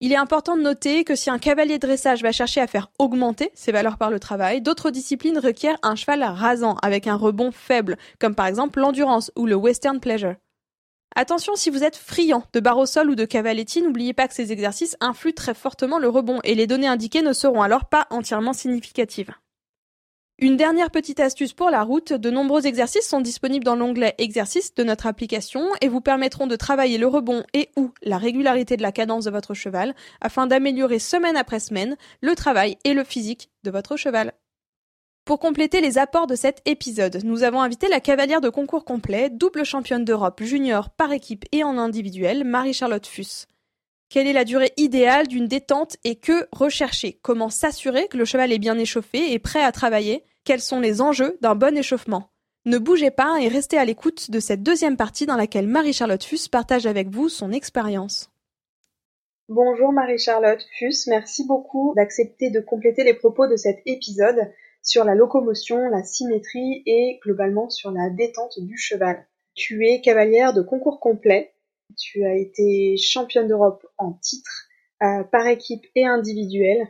Il 0.00 0.12
est 0.12 0.16
important 0.16 0.56
de 0.56 0.62
noter 0.62 1.02
que 1.02 1.16
si 1.16 1.28
un 1.28 1.40
cavalier 1.40 1.78
de 1.78 1.86
dressage 1.86 2.22
va 2.22 2.30
chercher 2.30 2.60
à 2.60 2.68
faire 2.68 2.92
augmenter 3.00 3.50
ses 3.54 3.72
valeurs 3.72 3.98
par 3.98 4.10
le 4.10 4.20
travail, 4.20 4.62
d'autres 4.62 4.90
disciplines 4.90 5.38
requièrent 5.38 5.78
un 5.82 5.96
cheval 5.96 6.22
rasant 6.22 6.76
avec 6.82 7.08
un 7.08 7.16
rebond 7.16 7.50
faible, 7.50 7.96
comme 8.20 8.36
par 8.36 8.46
exemple 8.46 8.78
l'endurance 8.78 9.32
ou 9.34 9.46
le 9.46 9.56
western 9.56 9.98
pleasure. 9.98 10.36
Attention 11.16 11.56
si 11.56 11.68
vous 11.68 11.82
êtes 11.82 11.96
friand 11.96 12.44
de 12.52 12.60
barre 12.60 12.78
au 12.78 12.86
sol 12.86 13.10
ou 13.10 13.16
de 13.16 13.24
cavaletti, 13.24 13.82
n'oubliez 13.82 14.12
pas 14.12 14.28
que 14.28 14.34
ces 14.34 14.52
exercices 14.52 14.96
influent 15.00 15.34
très 15.34 15.54
fortement 15.54 15.98
le 15.98 16.08
rebond 16.08 16.38
et 16.44 16.54
les 16.54 16.68
données 16.68 16.86
indiquées 16.86 17.22
ne 17.22 17.32
seront 17.32 17.62
alors 17.62 17.86
pas 17.86 18.06
entièrement 18.10 18.52
significatives. 18.52 19.32
Une 20.40 20.56
dernière 20.56 20.92
petite 20.92 21.18
astuce 21.18 21.52
pour 21.52 21.68
la 21.68 21.82
route, 21.82 22.12
de 22.12 22.30
nombreux 22.30 22.68
exercices 22.68 23.08
sont 23.08 23.20
disponibles 23.20 23.64
dans 23.64 23.74
l'onglet 23.74 24.14
Exercices 24.18 24.72
de 24.72 24.84
notre 24.84 25.08
application 25.08 25.66
et 25.80 25.88
vous 25.88 26.00
permettront 26.00 26.46
de 26.46 26.54
travailler 26.54 26.96
le 26.96 27.08
rebond 27.08 27.42
et 27.54 27.70
ou 27.76 27.90
la 28.02 28.18
régularité 28.18 28.76
de 28.76 28.82
la 28.82 28.92
cadence 28.92 29.24
de 29.24 29.32
votre 29.32 29.54
cheval 29.54 29.96
afin 30.20 30.46
d'améliorer 30.46 31.00
semaine 31.00 31.36
après 31.36 31.58
semaine 31.58 31.96
le 32.20 32.36
travail 32.36 32.78
et 32.84 32.94
le 32.94 33.02
physique 33.02 33.50
de 33.64 33.72
votre 33.72 33.96
cheval. 33.96 34.32
Pour 35.24 35.40
compléter 35.40 35.80
les 35.80 35.98
apports 35.98 36.28
de 36.28 36.36
cet 36.36 36.62
épisode, 36.66 37.18
nous 37.24 37.42
avons 37.42 37.60
invité 37.60 37.88
la 37.88 37.98
cavalière 37.98 38.40
de 38.40 38.48
concours 38.48 38.84
complet, 38.84 39.30
double 39.30 39.64
championne 39.64 40.04
d'Europe 40.04 40.40
junior 40.44 40.90
par 40.90 41.10
équipe 41.10 41.46
et 41.50 41.64
en 41.64 41.78
individuel, 41.78 42.44
Marie-Charlotte 42.44 43.08
Fuss. 43.08 43.48
Quelle 44.08 44.28
est 44.28 44.32
la 44.32 44.44
durée 44.44 44.72
idéale 44.76 45.26
d'une 45.26 45.48
détente 45.48 45.96
et 46.04 46.14
que 46.14 46.46
rechercher? 46.52 47.18
Comment 47.22 47.50
s'assurer 47.50 48.06
que 48.06 48.16
le 48.16 48.24
cheval 48.24 48.52
est 48.52 48.58
bien 48.58 48.78
échauffé 48.78 49.32
et 49.32 49.38
prêt 49.40 49.62
à 49.62 49.72
travailler? 49.72 50.24
Quels 50.48 50.62
sont 50.62 50.80
les 50.80 51.02
enjeux 51.02 51.36
d'un 51.42 51.54
bon 51.54 51.76
échauffement 51.76 52.30
Ne 52.64 52.78
bougez 52.78 53.10
pas 53.10 53.38
et 53.38 53.48
restez 53.48 53.76
à 53.76 53.84
l'écoute 53.84 54.30
de 54.30 54.40
cette 54.40 54.62
deuxième 54.62 54.96
partie 54.96 55.26
dans 55.26 55.36
laquelle 55.36 55.66
Marie-Charlotte 55.66 56.24
Fuss 56.24 56.48
partage 56.48 56.86
avec 56.86 57.10
vous 57.10 57.28
son 57.28 57.52
expérience. 57.52 58.30
Bonjour 59.50 59.92
Marie-Charlotte 59.92 60.66
Fuss, 60.78 61.06
merci 61.06 61.46
beaucoup 61.46 61.92
d'accepter 61.96 62.48
de 62.48 62.60
compléter 62.60 63.04
les 63.04 63.12
propos 63.12 63.46
de 63.46 63.56
cet 63.56 63.82
épisode 63.84 64.50
sur 64.82 65.04
la 65.04 65.14
locomotion, 65.14 65.86
la 65.90 66.02
symétrie 66.02 66.82
et 66.86 67.20
globalement 67.22 67.68
sur 67.68 67.90
la 67.90 68.08
détente 68.08 68.58
du 68.58 68.78
cheval. 68.78 69.26
Tu 69.54 69.86
es 69.86 70.00
cavalière 70.00 70.54
de 70.54 70.62
concours 70.62 70.98
complet. 70.98 71.52
Tu 71.98 72.24
as 72.24 72.38
été 72.38 72.96
championne 72.96 73.48
d'Europe 73.48 73.86
en 73.98 74.14
titre 74.14 74.66
euh, 75.02 75.24
par 75.24 75.46
équipe 75.46 75.84
et 75.94 76.06
individuelle. 76.06 76.88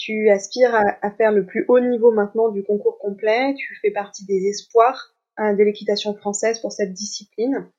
Tu 0.00 0.30
aspires 0.30 0.74
à, 0.74 1.10
faire 1.10 1.30
le 1.30 1.44
plus 1.44 1.66
haut 1.68 1.78
niveau 1.78 2.10
maintenant 2.10 2.48
du 2.48 2.64
concours 2.64 2.96
complet. 2.98 3.54
Tu 3.58 3.76
fais 3.82 3.90
partie 3.90 4.24
des 4.24 4.46
espoirs 4.46 5.14
euh, 5.38 5.52
de 5.52 5.62
l'équitation 5.62 6.14
française 6.14 6.58
pour 6.58 6.72
cette 6.72 6.94
discipline. 6.94 7.70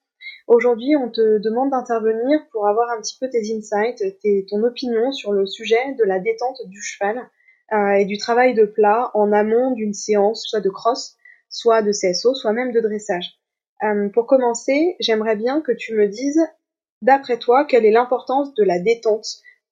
Aujourd'hui, 0.46 0.96
on 0.96 1.10
te 1.10 1.40
demande 1.40 1.72
d'intervenir 1.72 2.40
pour 2.52 2.68
avoir 2.68 2.92
un 2.92 3.02
petit 3.02 3.18
peu 3.20 3.28
tes 3.28 3.52
insights, 3.56 4.04
ton 4.48 4.62
opinion 4.62 5.12
sur 5.12 5.32
le 5.32 5.48
sujet 5.48 5.96
de 5.98 6.04
la 6.04 6.20
détente 6.20 6.62
du 6.68 6.80
cheval 6.80 7.28
euh, 7.74 7.94
et 7.94 8.06
du 8.06 8.20
travail 8.20 8.54
de 8.54 8.66
plat 8.66 9.10
en 9.16 9.32
amont 9.32 9.72
d'une 9.72 9.96
séance, 9.96 10.46
soit 10.48 10.62
de 10.62 10.70
cross, 10.70 11.16
soit 11.50 11.82
de 11.82 11.92
CSO, 11.92 12.36
soit 12.36 12.54
même 12.54 12.72
de 12.72 12.82
dressage. 12.82 13.40
Euh, 13.82 14.10
pour 14.10 14.28
commencer, 14.28 14.96
j'aimerais 15.00 15.38
bien 15.38 15.60
que 15.62 15.72
tu 15.72 15.96
me 15.96 16.08
dises, 16.08 16.46
d'après 17.02 17.40
toi, 17.40 17.66
quelle 17.66 17.84
est 17.84 17.92
l'importance 17.92 18.54
de 18.54 18.64
la 18.64 18.78
détente 18.78 19.26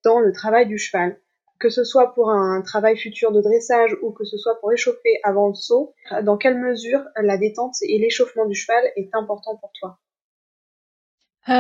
dans 0.04 0.20
le 0.20 0.32
travail 0.32 0.66
du 0.66 0.80
cheval? 0.80 1.16
Que 1.60 1.70
ce 1.70 1.84
soit 1.84 2.14
pour 2.14 2.30
un 2.32 2.62
travail 2.62 2.98
futur 2.98 3.32
de 3.32 3.42
dressage 3.42 3.96
ou 4.02 4.12
que 4.12 4.24
ce 4.24 4.38
soit 4.38 4.60
pour 4.60 4.72
échauffer 4.72 5.20
avant 5.24 5.50
le 5.50 5.56
saut, 5.56 5.94
dans 6.24 6.38
quelle 6.38 6.58
mesure 6.58 7.02
la 7.22 7.38
détente 7.38 7.76
et 7.82 8.00
l'échauffement 8.00 8.46
du 8.46 8.56
cheval 8.56 8.84
est 8.96 9.10
important 9.14 9.58
pour 9.58 9.72
toi? 9.80 10.00
Euh, 11.48 11.52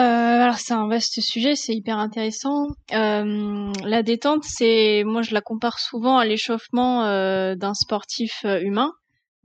alors 0.43 0.59
c'est 0.59 0.73
un 0.73 0.87
vaste 0.87 1.19
sujet, 1.19 1.55
c'est 1.55 1.73
hyper 1.73 1.97
intéressant. 1.97 2.67
Euh, 2.93 3.71
la 3.83 4.03
détente, 4.03 4.43
c'est, 4.43 5.03
moi 5.03 5.21
je 5.21 5.33
la 5.33 5.41
compare 5.41 5.79
souvent 5.79 6.17
à 6.17 6.25
l'échauffement 6.25 7.05
euh, 7.05 7.55
d'un 7.55 7.73
sportif 7.73 8.41
euh, 8.45 8.59
humain. 8.61 8.93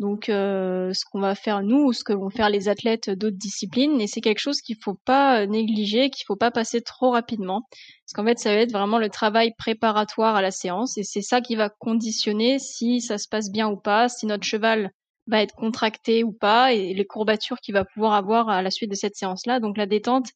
Donc 0.00 0.28
euh, 0.28 0.92
ce 0.92 1.04
qu'on 1.04 1.20
va 1.20 1.34
faire 1.36 1.62
nous 1.62 1.84
ou 1.84 1.92
ce 1.92 2.02
que 2.02 2.12
vont 2.12 2.30
faire 2.30 2.50
les 2.50 2.68
athlètes 2.68 3.10
d'autres 3.10 3.36
disciplines, 3.36 4.00
et 4.00 4.08
c'est 4.08 4.20
quelque 4.20 4.40
chose 4.40 4.60
qu'il 4.60 4.76
faut 4.82 4.98
pas 5.04 5.46
négliger, 5.46 6.10
qu'il 6.10 6.24
faut 6.26 6.36
pas 6.36 6.50
passer 6.50 6.80
trop 6.80 7.10
rapidement, 7.10 7.62
parce 7.70 8.12
qu'en 8.14 8.24
fait 8.24 8.38
ça 8.38 8.54
va 8.54 8.60
être 8.60 8.72
vraiment 8.72 8.98
le 8.98 9.08
travail 9.08 9.52
préparatoire 9.56 10.34
à 10.34 10.42
la 10.42 10.50
séance, 10.50 10.98
et 10.98 11.04
c'est 11.04 11.22
ça 11.22 11.40
qui 11.40 11.54
va 11.54 11.68
conditionner 11.68 12.58
si 12.58 13.00
ça 13.00 13.18
se 13.18 13.28
passe 13.28 13.52
bien 13.52 13.68
ou 13.68 13.76
pas, 13.76 14.08
si 14.08 14.26
notre 14.26 14.44
cheval 14.44 14.90
va 15.26 15.42
être 15.42 15.54
contracté 15.54 16.24
ou 16.24 16.32
pas 16.32 16.72
et 16.72 16.92
les 16.92 17.06
courbatures 17.06 17.58
qu'il 17.60 17.74
va 17.74 17.84
pouvoir 17.84 18.14
avoir 18.14 18.48
à 18.48 18.62
la 18.62 18.70
suite 18.70 18.90
de 18.90 18.96
cette 18.96 19.16
séance-là. 19.16 19.60
Donc 19.60 19.78
la 19.78 19.86
détente, 19.86 20.28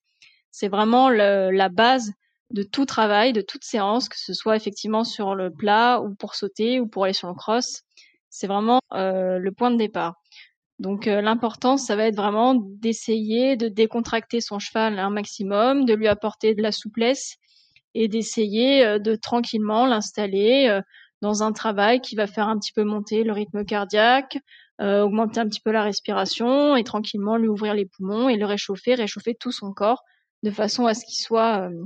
c'est 0.51 0.69
vraiment 0.69 1.11
la 1.11 1.69
base 1.69 2.13
de 2.51 2.63
tout 2.63 2.87
travail, 2.87 3.33
de 3.33 3.43
toute 3.43 3.65
séance, 3.65 4.09
que 4.09 4.19
ce 4.19 4.33
soit 4.33 4.57
effectivement 4.57 5.05
sur 5.05 5.35
le 5.35 5.51
plat 5.53 6.01
ou 6.01 6.15
pour 6.15 6.35
sauter 6.35 6.81
ou 6.81 6.87
pour 6.87 7.05
aller 7.05 7.13
sur 7.13 7.29
le 7.29 7.35
cross. 7.35 7.83
C'est 8.39 8.47
vraiment 8.47 8.81
euh, 8.93 9.39
le 9.39 9.51
point 9.51 9.73
de 9.73 9.77
départ. 9.77 10.15
Donc 10.79 11.09
euh, 11.09 11.21
l'important, 11.21 11.77
ça 11.77 11.97
va 11.97 12.05
être 12.05 12.15
vraiment 12.15 12.55
d'essayer 12.55 13.57
de 13.57 13.67
décontracter 13.67 14.41
son 14.41 14.61
cheval 14.61 14.99
un 15.01 15.11
maximum, 15.11 15.85
de 15.85 15.95
lui 15.95 16.07
apporter 16.07 16.55
de 16.55 16.63
la 16.63 16.71
souplesse 16.71 17.35
et 17.95 18.07
d'essayer 18.07 18.85
euh, 18.85 18.99
de 19.01 19.17
tranquillement 19.17 19.87
l'installer 19.87 20.81
dans 21.21 21.43
un 21.43 21.51
travail 21.51 22.01
qui 22.01 22.15
va 22.15 22.29
faire 22.29 22.47
un 22.47 22.59
petit 22.59 22.73
peu 22.73 22.85
monter 22.85 23.25
le 23.25 23.33
rythme 23.33 23.65
cardiaque, 23.65 24.39
euh, 24.81 25.03
augmenter 25.03 25.41
un 25.41 25.49
petit 25.49 25.61
peu 25.61 25.73
la 25.73 25.83
respiration 25.83 26.77
et 26.77 26.85
tranquillement 26.85 27.37
lui 27.37 27.49
ouvrir 27.49 27.75
les 27.75 27.87
poumons 27.87 28.29
et 28.29 28.37
le 28.37 28.47
réchauffer, 28.47 28.95
réchauffer 28.95 29.35
tout 29.35 29.51
son 29.51 29.73
corps 29.73 30.05
de 30.45 30.53
façon 30.53 30.87
à 30.87 30.95
ce 30.95 31.05
qu'il 31.05 31.21
soit 31.21 31.69
euh, 31.69 31.71
euh, 31.71 31.85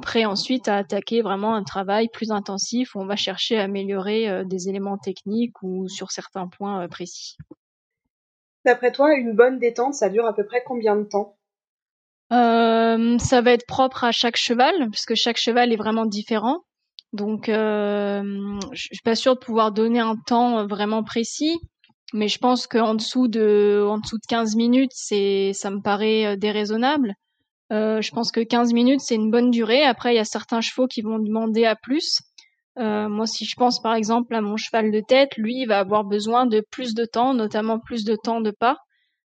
prêt 0.00 0.24
ensuite 0.24 0.68
à 0.68 0.76
attaquer 0.76 1.22
vraiment 1.22 1.54
un 1.54 1.62
travail 1.62 2.08
plus 2.12 2.30
intensif 2.30 2.94
où 2.94 3.00
on 3.00 3.06
va 3.06 3.16
chercher 3.16 3.58
à 3.58 3.64
améliorer 3.64 4.44
des 4.44 4.68
éléments 4.68 4.98
techniques 4.98 5.62
ou 5.62 5.88
sur 5.88 6.10
certains 6.10 6.48
points 6.48 6.88
précis. 6.88 7.36
D'après 8.64 8.90
toi, 8.90 9.14
une 9.14 9.34
bonne 9.34 9.58
détente, 9.58 9.94
ça 9.94 10.08
dure 10.08 10.26
à 10.26 10.34
peu 10.34 10.44
près 10.44 10.62
combien 10.66 10.96
de 10.96 11.04
temps? 11.04 11.36
Euh, 12.32 13.18
ça 13.18 13.40
va 13.40 13.52
être 13.52 13.66
propre 13.66 14.02
à 14.02 14.10
chaque 14.10 14.36
cheval, 14.36 14.90
puisque 14.90 15.14
chaque 15.14 15.36
cheval 15.36 15.72
est 15.72 15.76
vraiment 15.76 16.06
différent. 16.06 16.64
Donc, 17.12 17.48
euh, 17.48 18.22
je 18.72 18.82
suis 18.82 19.02
pas 19.04 19.14
sûre 19.14 19.34
de 19.34 19.40
pouvoir 19.40 19.70
donner 19.70 20.00
un 20.00 20.16
temps 20.26 20.66
vraiment 20.66 21.04
précis 21.04 21.58
mais 22.12 22.28
je 22.28 22.38
pense 22.38 22.66
qu'en 22.66 22.94
dessous 22.94 23.28
de 23.28 23.84
en 23.86 23.98
dessous 23.98 24.18
de 24.18 24.26
15 24.28 24.56
minutes, 24.56 24.92
c'est 24.94 25.52
ça 25.54 25.70
me 25.70 25.80
paraît 25.80 26.26
euh, 26.26 26.36
déraisonnable. 26.36 27.14
Euh, 27.72 28.00
je 28.00 28.10
pense 28.12 28.30
que 28.30 28.40
15 28.40 28.72
minutes, 28.72 29.00
c'est 29.00 29.16
une 29.16 29.30
bonne 29.30 29.50
durée. 29.50 29.82
Après, 29.82 30.12
il 30.14 30.16
y 30.16 30.20
a 30.20 30.24
certains 30.24 30.60
chevaux 30.60 30.86
qui 30.86 31.02
vont 31.02 31.18
demander 31.18 31.64
à 31.64 31.76
plus. 31.76 32.20
Euh, 32.78 33.08
moi, 33.08 33.26
si 33.26 33.44
je 33.44 33.54
pense 33.56 33.80
par 33.80 33.94
exemple 33.94 34.34
à 34.34 34.40
mon 34.40 34.56
cheval 34.56 34.90
de 34.90 35.00
tête, 35.00 35.36
lui, 35.36 35.62
il 35.62 35.66
va 35.66 35.78
avoir 35.78 36.04
besoin 36.04 36.46
de 36.46 36.62
plus 36.70 36.94
de 36.94 37.04
temps, 37.04 37.34
notamment 37.34 37.78
plus 37.78 38.04
de 38.04 38.16
temps 38.16 38.40
de 38.40 38.50
pas. 38.50 38.78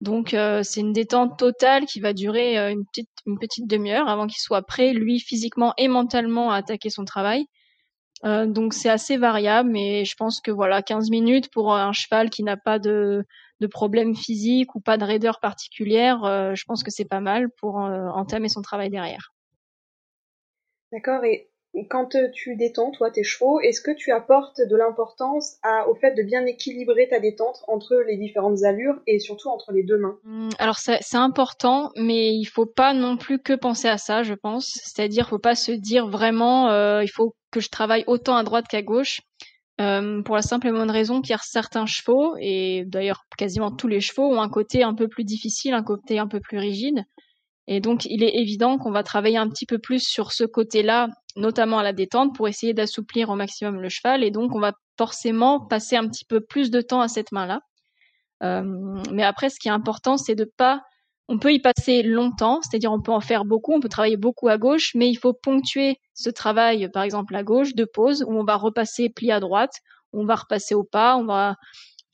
Donc, 0.02 0.34
euh, 0.34 0.62
c'est 0.64 0.82
une 0.82 0.94
détente 0.94 1.38
totale 1.40 1.86
qui 1.86 2.00
va 2.00 2.14
durer 2.14 2.58
une 2.72 2.86
petite, 2.86 3.10
une 3.26 3.40
petite 3.40 3.68
demi-heure 3.68 4.08
avant 4.10 4.28
qu'il 4.28 4.40
soit 4.40 4.62
prêt, 4.62 4.94
lui, 4.94 5.20
physiquement 5.20 5.74
et 5.78 5.88
mentalement, 5.88 6.52
à 6.52 6.58
attaquer 6.58 6.90
son 6.90 7.06
travail. 7.06 7.46
Donc 8.24 8.74
c'est 8.74 8.90
assez 8.90 9.16
variable, 9.16 9.70
mais 9.70 10.04
je 10.04 10.14
pense 10.18 10.42
que 10.42 10.52
voilà, 10.52 10.82
15 10.82 11.10
minutes 11.10 11.50
pour 11.52 11.74
un 11.74 11.94
cheval 11.94 12.30
qui 12.30 12.44
n'a 12.44 12.58
pas 12.58 12.78
de, 12.78 13.24
de 13.60 13.68
problème 13.68 14.16
physique 14.16 14.76
ou 14.76 14.80
pas 14.80 14.98
de 14.98 15.04
raideur 15.04 15.40
particulière, 15.40 16.24
euh, 16.26 16.56
je 16.56 16.64
pense 16.66 16.84
que 16.84 16.92
c'est 16.92 17.06
pas 17.06 17.20
mal 17.20 17.50
pour 17.50 17.82
euh, 17.82 18.08
entamer 18.10 18.50
son 18.50 18.62
travail 18.62 18.90
derrière. 18.90 19.34
D'accord. 20.92 21.24
Et 21.24 21.50
quand 21.88 22.16
euh, 22.16 22.30
tu 22.34 22.56
détends, 22.56 22.92
toi, 22.92 23.12
tes 23.12 23.24
chevaux, 23.24 23.60
est-ce 23.60 23.82
que 23.82 23.92
tu 23.92 24.12
apportes 24.12 24.60
de 24.60 24.76
l'importance 24.76 25.58
au 25.88 25.96
fait 25.96 26.16
de 26.16 26.24
bien 26.24 26.46
équilibrer 26.46 27.08
ta 27.08 27.20
détente 27.20 27.64
entre 27.68 27.96
les 28.08 28.18
différentes 28.18 28.64
allures 28.64 29.00
et 29.06 29.20
surtout 29.20 29.50
entre 29.50 29.72
les 29.72 29.84
deux 29.84 29.98
mains? 29.98 30.18
Mmh, 30.24 30.50
Alors 30.58 30.78
c'est 30.78 31.16
important, 31.16 31.92
mais 31.96 32.34
il 32.34 32.46
faut 32.46 32.66
pas 32.66 32.94
non 32.94 33.18
plus 33.18 33.40
que 33.40 33.54
penser 33.54 33.88
à 33.88 33.98
ça, 33.98 34.24
je 34.24 34.34
pense. 34.34 34.80
C'est-à-dire, 34.84 35.30
faut 35.30 35.40
pas 35.40 35.56
se 35.56 35.72
dire 35.72 36.08
vraiment, 36.08 36.70
euh, 36.72 37.04
il 37.04 37.10
faut 37.10 37.36
que 37.52 37.60
je 37.60 37.70
travaille 37.70 38.04
autant 38.08 38.36
à 38.36 38.44
droite 38.44 38.68
qu'à 38.68 38.82
gauche. 38.82 39.22
Euh, 39.80 40.22
pour 40.24 40.36
la 40.36 40.42
simple 40.42 40.68
et 40.68 40.72
bonne 40.72 40.92
raison 40.92 41.22
qu'il 41.22 41.32
y 41.32 41.34
a 41.34 41.40
certains 41.42 41.86
chevaux, 41.86 42.36
et 42.40 42.84
d'ailleurs 42.86 43.26
quasiment 43.38 43.72
tous 43.72 43.88
les 43.88 44.02
chevaux, 44.02 44.34
ont 44.34 44.42
un 44.42 44.50
côté 44.50 44.84
un 44.84 44.94
peu 44.94 45.08
plus 45.08 45.24
difficile, 45.24 45.74
un 45.74 45.84
côté 45.84 46.20
un 46.20 46.28
peu 46.28 46.42
plus 46.42 46.58
rigide. 46.58 47.06
Et 47.68 47.80
donc, 47.80 48.06
il 48.06 48.24
est 48.24 48.36
évident 48.36 48.78
qu'on 48.80 48.92
va 48.92 49.04
travailler 49.04 49.38
un 49.38 49.48
petit 49.48 49.68
peu 49.68 49.78
plus 49.78 50.00
sur 50.00 50.32
ce 50.32 50.44
côté-là, 50.44 51.08
notamment 51.36 51.78
à 51.78 51.84
la 51.84 51.94
détente, 51.94 52.36
pour 52.36 52.48
essayer 52.48 52.74
d'assouplir 52.74 53.30
au 53.30 53.36
maximum 53.36 53.80
le 53.80 53.90
cheval. 53.90 54.24
Et 54.24 54.32
donc, 54.32 54.56
on 54.56 54.60
va 54.60 54.74
forcément 54.98 55.60
passer 55.60 55.96
un 55.96 56.08
petit 56.08 56.26
peu 56.26 56.42
plus 56.42 56.72
de 56.72 56.82
temps 56.82 57.00
à 57.00 57.08
cette 57.08 57.32
main-là. 57.32 57.62
Euh, 58.42 58.64
mais 59.12 59.24
après, 59.24 59.52
ce 59.52 59.60
qui 59.60 59.68
est 59.68 59.72
important, 59.72 60.18
c'est 60.18 60.34
de 60.34 60.46
pas. 60.58 60.82
On 61.32 61.38
peut 61.38 61.54
y 61.54 61.60
passer 61.60 62.02
longtemps, 62.02 62.60
c'est-à-dire 62.64 62.92
on 62.92 63.00
peut 63.00 63.12
en 63.12 63.22
faire 63.22 63.46
beaucoup, 63.46 63.72
on 63.74 63.80
peut 63.80 63.88
travailler 63.88 64.18
beaucoup 64.18 64.48
à 64.48 64.58
gauche, 64.58 64.94
mais 64.96 65.08
il 65.10 65.16
faut 65.16 65.32
ponctuer 65.32 66.00
ce 66.16 66.32
travail, 66.32 66.90
par 66.92 67.04
exemple 67.04 67.36
à 67.36 67.44
gauche, 67.44 67.76
de 67.76 67.86
pause, 67.86 68.26
où 68.28 68.34
on 68.34 68.44
va 68.44 68.56
repasser 68.56 69.10
pli 69.10 69.32
à 69.32 69.40
droite, 69.40 69.76
on 70.12 70.26
va 70.26 70.34
repasser 70.34 70.74
au 70.74 70.84
pas, 70.84 71.18
on 71.18 71.26
va 71.26 71.56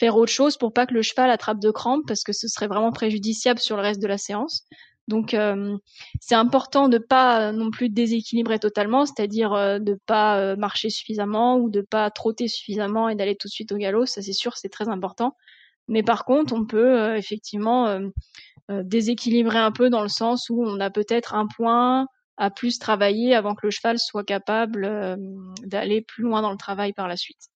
faire 0.02 0.18
autre 0.18 0.34
chose 0.34 0.58
pour 0.58 0.74
pas 0.74 0.86
que 0.86 0.94
le 0.94 1.02
cheval 1.02 1.32
attrape 1.32 1.62
de 1.62 1.72
crampes, 1.72 2.04
parce 2.06 2.24
que 2.24 2.34
ce 2.34 2.50
serait 2.50 2.68
vraiment 2.68 2.92
préjudiciable 2.92 3.60
sur 3.60 3.78
le 3.78 3.84
reste 3.84 4.02
de 4.02 4.08
la 4.08 4.18
séance. 4.18 4.66
Donc 5.08 5.34
euh, 5.34 5.78
c'est 6.20 6.36
important 6.36 6.90
de 6.90 6.98
pas 6.98 7.54
non 7.54 7.72
plus 7.72 7.88
déséquilibrer 7.88 8.60
totalement, 8.60 9.06
c'est-à-dire 9.06 9.54
euh, 9.54 9.80
de 9.80 9.98
pas 10.08 10.40
euh, 10.42 10.58
marcher 10.58 10.90
suffisamment 10.90 11.58
ou 11.58 11.70
de 11.70 11.80
pas 11.80 12.10
trotter 12.10 12.50
suffisamment 12.50 13.08
et 13.08 13.16
d'aller 13.16 13.38
tout 13.38 13.48
de 13.48 13.54
suite 13.54 13.72
au 13.72 13.78
galop, 13.78 14.08
ça 14.08 14.22
c'est 14.22 14.34
sûr, 14.34 14.58
c'est 14.58 14.68
très 14.68 14.90
important. 14.90 15.38
Mais 15.88 16.04
par 16.04 16.26
contre, 16.26 16.54
on 16.54 16.66
peut 16.66 17.16
effectivement 17.16 18.00
déséquilibrer 18.70 19.60
un 19.60 19.72
peu 19.72 19.90
dans 19.90 20.02
le 20.02 20.08
sens 20.08 20.50
où 20.50 20.64
on 20.64 20.80
a 20.80 20.90
peut-être 20.90 21.36
un 21.36 21.48
point 21.48 22.08
à 22.38 22.50
plus 22.50 22.80
travailler 22.80 23.36
avant 23.36 23.54
que 23.56 23.68
le 23.68 23.72
cheval 23.72 24.00
soit 24.00 24.24
capable 24.24 25.18
d'aller 25.64 26.02
plus 26.02 26.24
loin 26.24 26.42
dans 26.42 26.52
le 26.52 26.58
travail 26.58 26.94
par 26.94 27.08
la 27.08 27.16
suite. 27.16 27.50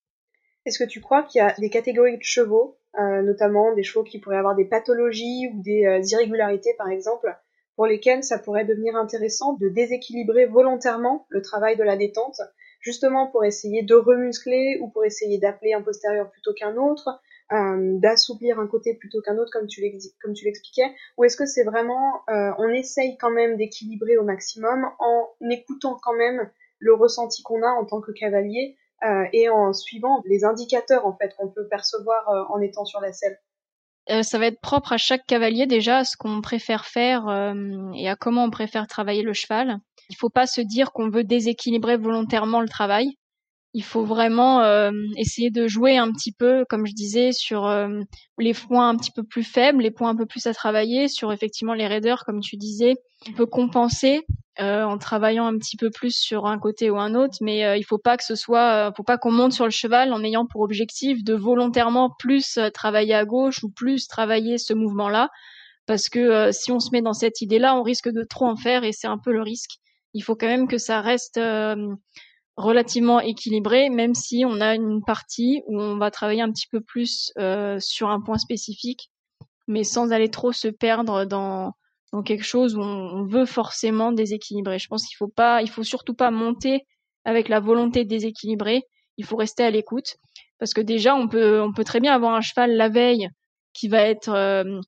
Est-ce 0.66 0.78
que 0.78 0.88
tu 0.89 1.01
crois 1.01 1.24
qu'il 1.24 1.39
y 1.39 1.42
a 1.42 1.54
des 1.58 1.70
catégories 1.70 2.18
de 2.18 2.24
chevaux 2.24 2.80
euh, 2.98 3.22
notamment 3.22 3.74
des 3.75 3.84
chevaux 3.84 4.04
qui 4.04 4.20
pourraient 4.20 4.38
avoir 4.38 4.56
des 4.56 4.66
pathologies 4.66 5.48
ou 5.54 5.62
des 5.62 5.86
euh, 5.86 6.01
irrégularités 6.01 6.74
par 6.75 6.89
exemple, 6.89 7.34
pour 7.75 7.86
lesquelles 7.86 8.24
ça 8.24 8.39
pourrait 8.39 8.66
devenir 8.66 8.96
intéressant 8.96 9.54
de 9.54 9.70
déséquilibrer 9.70 10.48
volontairement 10.48 11.28
le 11.30 11.44
travail 11.44 11.78
de 11.78 11.84
la 11.84 11.96
détente, 11.96 12.42
justement 12.80 13.28
pour 13.28 13.46
essayer 13.46 13.84
de 13.84 13.94
remuscler 13.94 14.80
ou 14.82 14.89
pour 14.89 15.06
essayer 15.06 15.38
d'appeler 15.38 15.74
un 15.74 15.84
postérieur 15.84 16.32
plutôt 16.32 16.54
qu'un 16.54 16.78
autre, 16.78 17.10
euh, 17.10 17.13
d'assouplir 17.51 18.60
un 18.60 18.68
côté 18.68 18.94
plutôt 18.94 19.22
qu'un 19.22 19.38
autre 19.38 19.51
comme 19.51 19.68
tu 19.68 19.82
l'expliquais, 19.82 20.96
ou 21.18 21.24
est-ce 21.24 21.36
que 21.36 21.46
c'est 21.46 21.63
vraiment 21.63 22.22
on 22.27 22.70
essaye 22.70 23.18
quand 23.18 23.32
même 23.32 23.58
d'équilibrer 23.58 24.18
au 24.18 24.24
maximum 24.24 24.86
en 25.00 25.27
écoutant 25.50 25.98
quand 26.01 26.15
même 26.15 26.50
le 26.79 26.94
ressenti 26.94 27.44
qu'on 27.44 27.62
a 27.62 27.70
en 27.70 27.86
tant 27.86 28.01
que 28.01 28.12
cavalier 28.12 28.77
euh, 29.03 29.25
et 29.32 29.50
en 29.50 29.72
suivant 29.74 30.22
les 30.25 30.44
indicateurs 30.44 31.06
en 31.06 31.15
fait 31.15 31.34
qu'on 31.38 31.50
peut 31.50 31.68
percevoir 31.68 32.27
euh, 32.29 32.44
en 32.50 32.60
étant 32.60 32.86
sur 32.86 33.00
la 33.00 33.13
selle? 33.13 33.39
Euh, 34.10 34.24
ça 34.24 34.39
va 34.39 34.48
être 34.48 34.60
propre 34.60 34.94
à 34.94 34.98
chaque 34.98 35.25
cavalier 35.25 35.68
déjà, 35.68 36.00
à 36.00 36.03
ce 36.03 36.18
qu'on 36.18 36.41
préfère 36.41 36.86
faire 36.86 37.25
et 37.96 38.10
à 38.10 38.15
comment 38.15 38.44
on 38.44 38.50
préfère 38.50 38.88
travailler 38.88 39.22
le 39.22 39.34
cheval. 39.34 39.77
Il 40.10 40.15
faut 40.15 40.29
pas 40.29 40.48
se 40.48 40.62
dire 40.62 40.91
qu'on 40.91 41.10
veut 41.10 41.24
déséquilibrer 41.24 41.96
volontairement 41.96 42.60
le 42.60 42.68
travail. 42.68 43.19
Il 43.74 43.84
faut 43.84 44.04
vraiment 44.04 44.64
essayer 45.16 45.52
de 45.52 45.68
jouer 45.68 45.98
un 45.98 46.12
petit 46.12 46.32
peu, 46.32 46.66
comme 46.68 46.88
je 46.88 46.94
disais, 46.94 47.32
sur 47.32 47.70
les 48.40 48.54
points 48.54 48.90
un 48.90 48.98
petit 48.98 49.12
peu 49.12 49.24
plus 49.24 49.44
faibles, 49.44 49.84
les 49.84 49.92
points 49.92 50.10
un 50.10 50.16
peu 50.16 50.26
plus 50.26 50.48
à 50.48 50.54
travailler, 50.56 51.08
sur 51.08 51.32
effectivement 51.32 51.76
les 51.76 51.86
raideurs, 51.86 52.26
comme 52.26 52.40
tu 52.40 52.58
disais. 52.58 52.96
On 53.28 53.34
peut 53.34 53.46
compenser 53.46 54.26
euh, 54.60 54.84
en 54.84 54.98
travaillant 54.98 55.46
un 55.46 55.58
petit 55.58 55.78
peu 55.78 55.90
plus 55.90 56.14
sur 56.14 56.46
un 56.46 56.60
côté 56.60 56.90
ou 56.90 57.00
un 57.00 57.16
autre, 57.16 57.38
mais 57.40 57.64
euh, 57.64 57.78
il 57.78 57.84
faut 57.84 57.98
pas 57.98 58.18
que 58.18 58.26
ce 58.26 58.36
soit, 58.36 58.90
euh, 58.90 58.92
faut 58.94 59.04
pas 59.04 59.18
qu'on 59.18 59.32
monte 59.32 59.54
sur 59.54 59.64
le 59.64 59.72
cheval 59.72 60.12
en 60.12 60.22
ayant 60.22 60.46
pour 60.46 60.62
objectif 60.62 61.24
de 61.24 61.34
volontairement 61.34 62.10
plus 62.20 62.60
travailler 62.74 63.14
à 63.14 63.24
gauche 63.24 63.64
ou 63.64 63.70
plus 63.70 64.10
travailler 64.10 64.58
ce 64.58 64.74
mouvement-là, 64.74 65.30
parce 65.86 66.10
que 66.10 66.52
si 66.52 66.74
on 66.74 66.82
se 66.82 66.90
met 66.92 67.02
dans 67.02 67.14
cette 67.14 67.40
idée-là, 67.40 67.74
on 67.76 67.84
risque 67.84 68.10
de 68.10 68.26
trop 68.30 68.48
en 68.48 68.58
faire 68.58 68.84
et 68.84 68.92
c'est 68.92 69.08
un 69.08 69.18
peu 69.18 69.32
le 69.32 69.42
risque. 69.42 69.78
Il 70.14 70.24
faut 70.24 70.36
quand 70.36 70.48
même 70.48 70.68
que 70.68 70.78
ça 70.78 71.00
reste 71.00 71.40
relativement 72.60 73.20
équilibré, 73.20 73.89
même 73.89 74.13
si 74.13 74.44
on 74.46 74.62
a 74.62 74.75
une 74.75 75.01
partie 75.04 75.62
où 75.68 75.80
on 75.80 75.98
va 75.98 76.12
travailler 76.12 76.42
un 76.42 76.51
petit 76.51 76.68
peu 76.72 76.82
plus 76.82 77.32
sur 77.80 78.10
un 78.10 78.22
point 78.22 78.38
spécifique, 78.38 79.10
mais 79.68 79.84
sans 79.84 80.12
aller 80.12 80.30
trop 80.30 80.51
se 80.51 80.68
perdre 80.68 81.25
dans 81.25 81.74
dans 82.12 82.24
quelque 82.24 82.44
chose 82.44 82.75
où 82.75 82.82
on, 82.82 83.25
veut 83.25 83.46
forcément 83.46 84.12
déséquilibrer. 84.12 84.80
Je 84.80 84.88
pense 84.88 85.06
qu'il 85.06 85.16
faut 85.18 85.28
pas, 85.28 85.62
il 85.62 85.70
faut 85.70 85.84
surtout 85.84 86.13
pas 86.13 86.32
monter 86.32 86.86
avec 87.25 87.50
la 87.50 87.60
volonté 87.60 88.04
de 88.04 88.10
déséquilibrer. 88.10 88.84
Il 89.18 89.25
faut 89.25 89.36
rester 89.36 89.63
à 89.63 89.70
l'écoute 89.70 90.18
parce 90.58 90.74
que 90.74 90.82
déjà 90.82 91.16
on 91.16 91.28
peut, 91.28 91.62
on 91.62 91.74
peut 91.74 91.84
très 91.84 92.00
bien 92.00 92.13
avoir 92.13 92.34
un 92.34 92.42
cheval 92.42 92.75
la 92.75 92.89
veille 92.89 93.30
qui 93.74 93.88
va 93.88 94.01
être 94.01 94.30
euh, 94.30 94.80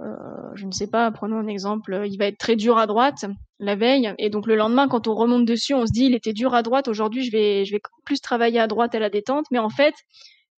je 0.00 0.66
ne 0.66 0.72
sais 0.72 0.86
pas, 0.86 1.10
prenons 1.10 1.38
un 1.38 1.46
exemple, 1.46 2.02
il 2.06 2.16
va 2.18 2.26
être 2.26 2.38
très 2.38 2.56
dur 2.56 2.78
à 2.78 2.86
droite 2.86 3.24
la 3.58 3.76
veille, 3.76 4.12
et 4.18 4.28
donc 4.28 4.46
le 4.46 4.54
lendemain, 4.54 4.88
quand 4.88 5.08
on 5.08 5.14
remonte 5.14 5.46
dessus, 5.46 5.72
on 5.72 5.86
se 5.86 5.92
dit 5.92 6.04
il 6.04 6.14
était 6.14 6.34
dur 6.34 6.54
à 6.54 6.62
droite, 6.62 6.88
aujourd'hui 6.88 7.24
je 7.24 7.32
vais, 7.32 7.64
je 7.64 7.72
vais 7.72 7.80
plus 8.04 8.20
travailler 8.20 8.60
à 8.60 8.66
droite 8.66 8.94
à 8.94 8.98
la 8.98 9.08
détente, 9.08 9.46
mais 9.50 9.58
en 9.58 9.70
fait, 9.70 9.94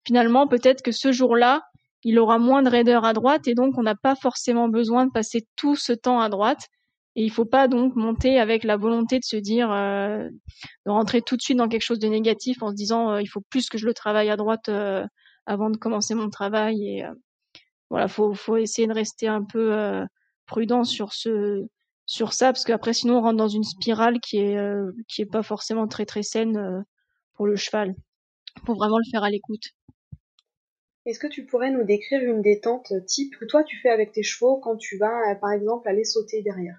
finalement, 0.06 0.48
peut-être 0.48 0.82
que 0.82 0.90
ce 0.90 1.12
jour-là, 1.12 1.62
il 2.02 2.18
aura 2.18 2.38
moins 2.38 2.62
de 2.62 2.70
raideur 2.70 3.04
à 3.04 3.12
droite, 3.12 3.46
et 3.48 3.54
donc 3.54 3.76
on 3.78 3.82
n'a 3.82 3.94
pas 3.94 4.14
forcément 4.14 4.68
besoin 4.68 5.06
de 5.06 5.12
passer 5.12 5.46
tout 5.56 5.76
ce 5.76 5.92
temps 5.92 6.20
à 6.20 6.28
droite. 6.28 6.66
Et 7.16 7.24
il 7.24 7.30
faut 7.30 7.44
pas 7.44 7.66
donc 7.66 7.96
monter 7.96 8.38
avec 8.38 8.62
la 8.62 8.76
volonté 8.76 9.18
de 9.18 9.24
se 9.24 9.36
dire, 9.36 9.72
euh, 9.72 10.28
de 10.86 10.90
rentrer 10.90 11.20
tout 11.20 11.36
de 11.36 11.42
suite 11.42 11.58
dans 11.58 11.68
quelque 11.68 11.82
chose 11.82 11.98
de 11.98 12.06
négatif 12.06 12.62
en 12.62 12.70
se 12.70 12.76
disant, 12.76 13.10
euh, 13.10 13.20
il 13.20 13.26
faut 13.26 13.40
plus 13.50 13.68
que 13.68 13.76
je 13.76 13.86
le 13.86 13.94
travaille 13.94 14.30
à 14.30 14.36
droite 14.36 14.68
euh, 14.68 15.04
avant 15.44 15.68
de 15.68 15.76
commencer 15.76 16.14
mon 16.14 16.30
travail. 16.30 16.86
Et 16.86 17.04
voilà, 17.90 18.08
faut, 18.08 18.34
faut 18.34 18.56
essayer 18.56 18.86
de 18.86 18.92
rester 18.92 19.28
un 19.28 19.42
peu 19.42 20.04
prudent 20.46 20.84
sur 20.84 21.12
ce, 21.12 21.66
sur 22.06 22.32
ça, 22.32 22.52
parce 22.52 22.64
qu'après 22.64 22.92
sinon 22.92 23.18
on 23.18 23.22
rentre 23.22 23.36
dans 23.36 23.48
une 23.48 23.64
spirale 23.64 24.20
qui 24.20 24.38
est, 24.38 24.58
qui 25.08 25.22
est 25.22 25.26
pas 25.26 25.42
forcément 25.42 25.88
très 25.88 26.06
très 26.06 26.22
saine 26.22 26.84
pour 27.34 27.46
le 27.46 27.56
cheval. 27.56 27.94
Faut 28.66 28.74
vraiment 28.74 28.98
le 28.98 29.10
faire 29.10 29.24
à 29.24 29.30
l'écoute. 29.30 29.64
Est-ce 31.06 31.18
que 31.18 31.26
tu 31.26 31.46
pourrais 31.46 31.70
nous 31.70 31.84
décrire 31.84 32.22
une 32.22 32.42
détente 32.42 32.92
type 33.06 33.34
que 33.38 33.46
toi 33.46 33.64
tu 33.64 33.78
fais 33.78 33.88
avec 33.88 34.12
tes 34.12 34.22
chevaux 34.22 34.58
quand 34.58 34.76
tu 34.76 34.98
vas, 34.98 35.34
par 35.40 35.52
exemple, 35.52 35.88
aller 35.88 36.04
sauter 36.04 36.42
derrière? 36.42 36.76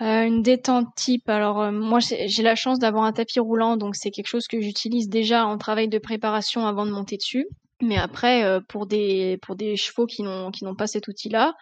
Euh, 0.00 0.22
une 0.22 0.42
détente 0.42 0.94
type. 0.94 1.28
Alors 1.28 1.60
euh, 1.60 1.72
moi 1.72 1.98
j'ai 1.98 2.42
la 2.42 2.54
chance 2.54 2.78
d'avoir 2.78 3.04
un 3.04 3.12
tapis 3.12 3.40
roulant, 3.40 3.76
donc 3.76 3.96
c'est 3.96 4.10
quelque 4.10 4.28
chose 4.28 4.46
que 4.46 4.60
j'utilise 4.60 5.08
déjà 5.08 5.44
en 5.44 5.58
travail 5.58 5.88
de 5.88 5.98
préparation 5.98 6.66
avant 6.66 6.86
de 6.86 6.92
monter 6.92 7.16
dessus. 7.16 7.48
Mais 7.80 7.96
après, 7.96 8.44
euh, 8.44 8.60
pour 8.68 8.86
des 8.86 9.38
pour 9.42 9.54
des 9.54 9.76
chevaux 9.76 10.06
qui 10.06 10.22
n'ont 10.22 10.74
pas 10.76 10.86
cet 10.88 11.06
outil-là, 11.08 11.54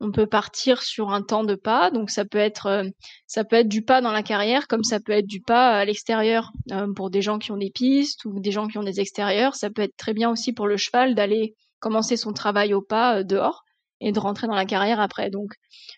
on 0.00 0.10
peut 0.10 0.26
partir 0.26 0.82
sur 0.82 1.10
un 1.10 1.22
temps 1.22 1.44
de 1.44 1.54
pas. 1.54 1.90
Donc 1.90 2.10
ça 2.10 2.24
peut 2.24 2.38
être 2.38 2.84
ça 3.26 3.44
peut 3.44 3.56
être 3.56 3.68
du 3.68 3.82
pas 3.82 4.00
dans 4.00 4.12
la 4.12 4.22
carrière, 4.22 4.66
comme 4.66 4.84
ça 4.84 4.98
peut 5.00 5.12
être 5.12 5.26
du 5.26 5.40
pas 5.40 5.70
à 5.78 5.84
l'extérieur 5.84 6.52
pour 6.96 7.10
des 7.10 7.22
gens 7.22 7.38
qui 7.38 7.52
ont 7.52 7.56
des 7.56 7.70
pistes 7.70 8.24
ou 8.24 8.40
des 8.40 8.50
gens 8.50 8.66
qui 8.66 8.78
ont 8.78 8.82
des 8.82 9.00
extérieurs. 9.00 9.54
Ça 9.54 9.70
peut 9.70 9.82
être 9.82 9.96
très 9.96 10.14
bien 10.14 10.30
aussi 10.30 10.52
pour 10.52 10.66
le 10.66 10.76
cheval 10.76 11.14
d'aller 11.14 11.54
commencer 11.78 12.16
son 12.16 12.32
travail 12.32 12.74
au 12.74 12.82
pas 12.82 13.22
dehors 13.22 13.64
et 14.00 14.12
de 14.12 14.18
rentrer 14.18 14.46
dans 14.46 14.54
la 14.54 14.64
carrière 14.64 15.00
après. 15.00 15.30
Donc 15.30 15.52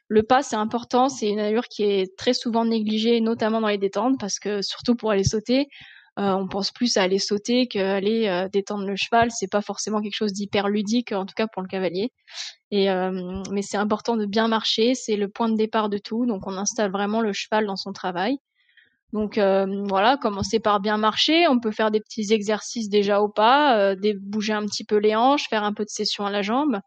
le 0.08 0.22
pas 0.22 0.42
c'est 0.42 0.56
important, 0.56 1.08
c'est 1.08 1.28
une 1.28 1.40
allure 1.40 1.68
qui 1.68 1.84
est 1.84 2.16
très 2.16 2.34
souvent 2.34 2.64
négligée, 2.64 3.20
notamment 3.20 3.60
dans 3.60 3.68
les 3.68 3.78
détentes, 3.78 4.18
parce 4.20 4.38
que 4.38 4.60
surtout 4.62 4.96
pour 4.96 5.10
aller 5.12 5.24
sauter, 5.24 5.68
euh, 6.18 6.32
on 6.32 6.46
pense 6.46 6.70
plus 6.70 6.96
à 6.96 7.02
aller 7.02 7.18
sauter 7.18 7.66
qu'à 7.66 7.94
aller 7.94 8.28
euh, 8.28 8.48
détendre 8.48 8.86
le 8.86 8.96
cheval. 8.96 9.30
C'est 9.30 9.50
pas 9.50 9.62
forcément 9.62 10.02
quelque 10.02 10.14
chose 10.14 10.32
d'hyper 10.32 10.68
ludique, 10.68 11.12
en 11.12 11.24
tout 11.24 11.34
cas 11.34 11.46
pour 11.46 11.62
le 11.62 11.68
cavalier. 11.68 12.12
Et 12.70 12.90
euh, 12.90 13.42
mais 13.50 13.62
c'est 13.62 13.78
important 13.78 14.16
de 14.16 14.26
bien 14.26 14.48
marcher, 14.48 14.94
c'est 14.94 15.16
le 15.16 15.28
point 15.28 15.48
de 15.48 15.56
départ 15.56 15.88
de 15.88 15.98
tout. 15.98 16.26
Donc 16.26 16.46
on 16.46 16.56
installe 16.56 16.90
vraiment 16.90 17.20
le 17.20 17.32
cheval 17.32 17.66
dans 17.66 17.76
son 17.76 17.92
travail. 17.92 18.38
Donc 19.12 19.36
voilà, 19.36 20.16
commencer 20.16 20.58
par 20.58 20.80
bien 20.80 20.96
marcher. 20.96 21.46
On 21.46 21.60
peut 21.60 21.70
faire 21.70 21.90
des 21.90 22.00
petits 22.00 22.32
exercices 22.32 22.88
déjà 22.88 23.20
au 23.20 23.28
pas, 23.28 23.94
bouger 24.22 24.54
un 24.54 24.64
petit 24.64 24.84
peu 24.84 24.96
les 24.96 25.14
hanches, 25.14 25.48
faire 25.50 25.64
un 25.64 25.74
peu 25.74 25.84
de 25.84 25.90
session 25.90 26.24
à 26.24 26.30
la 26.30 26.40
jambe. 26.40 26.80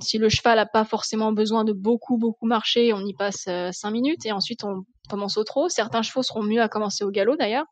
Si 0.00 0.18
le 0.18 0.28
cheval 0.28 0.56
n'a 0.56 0.66
pas 0.66 0.84
forcément 0.84 1.32
besoin 1.32 1.64
de 1.64 1.72
beaucoup 1.72 2.18
beaucoup 2.18 2.46
marcher, 2.46 2.92
on 2.92 3.04
y 3.04 3.14
passe 3.14 3.46
euh, 3.48 3.70
cinq 3.72 3.90
minutes 3.90 4.24
et 4.24 4.32
ensuite 4.32 4.62
on 4.62 4.84
commence 5.08 5.36
au 5.36 5.44
trot. 5.44 5.68
Certains 5.68 6.02
chevaux 6.02 6.22
seront 6.22 6.42
mieux 6.42 6.62
à 6.62 6.68
commencer 6.68 7.02
au 7.02 7.10
galop 7.10 7.36
d'ailleurs. 7.36 7.66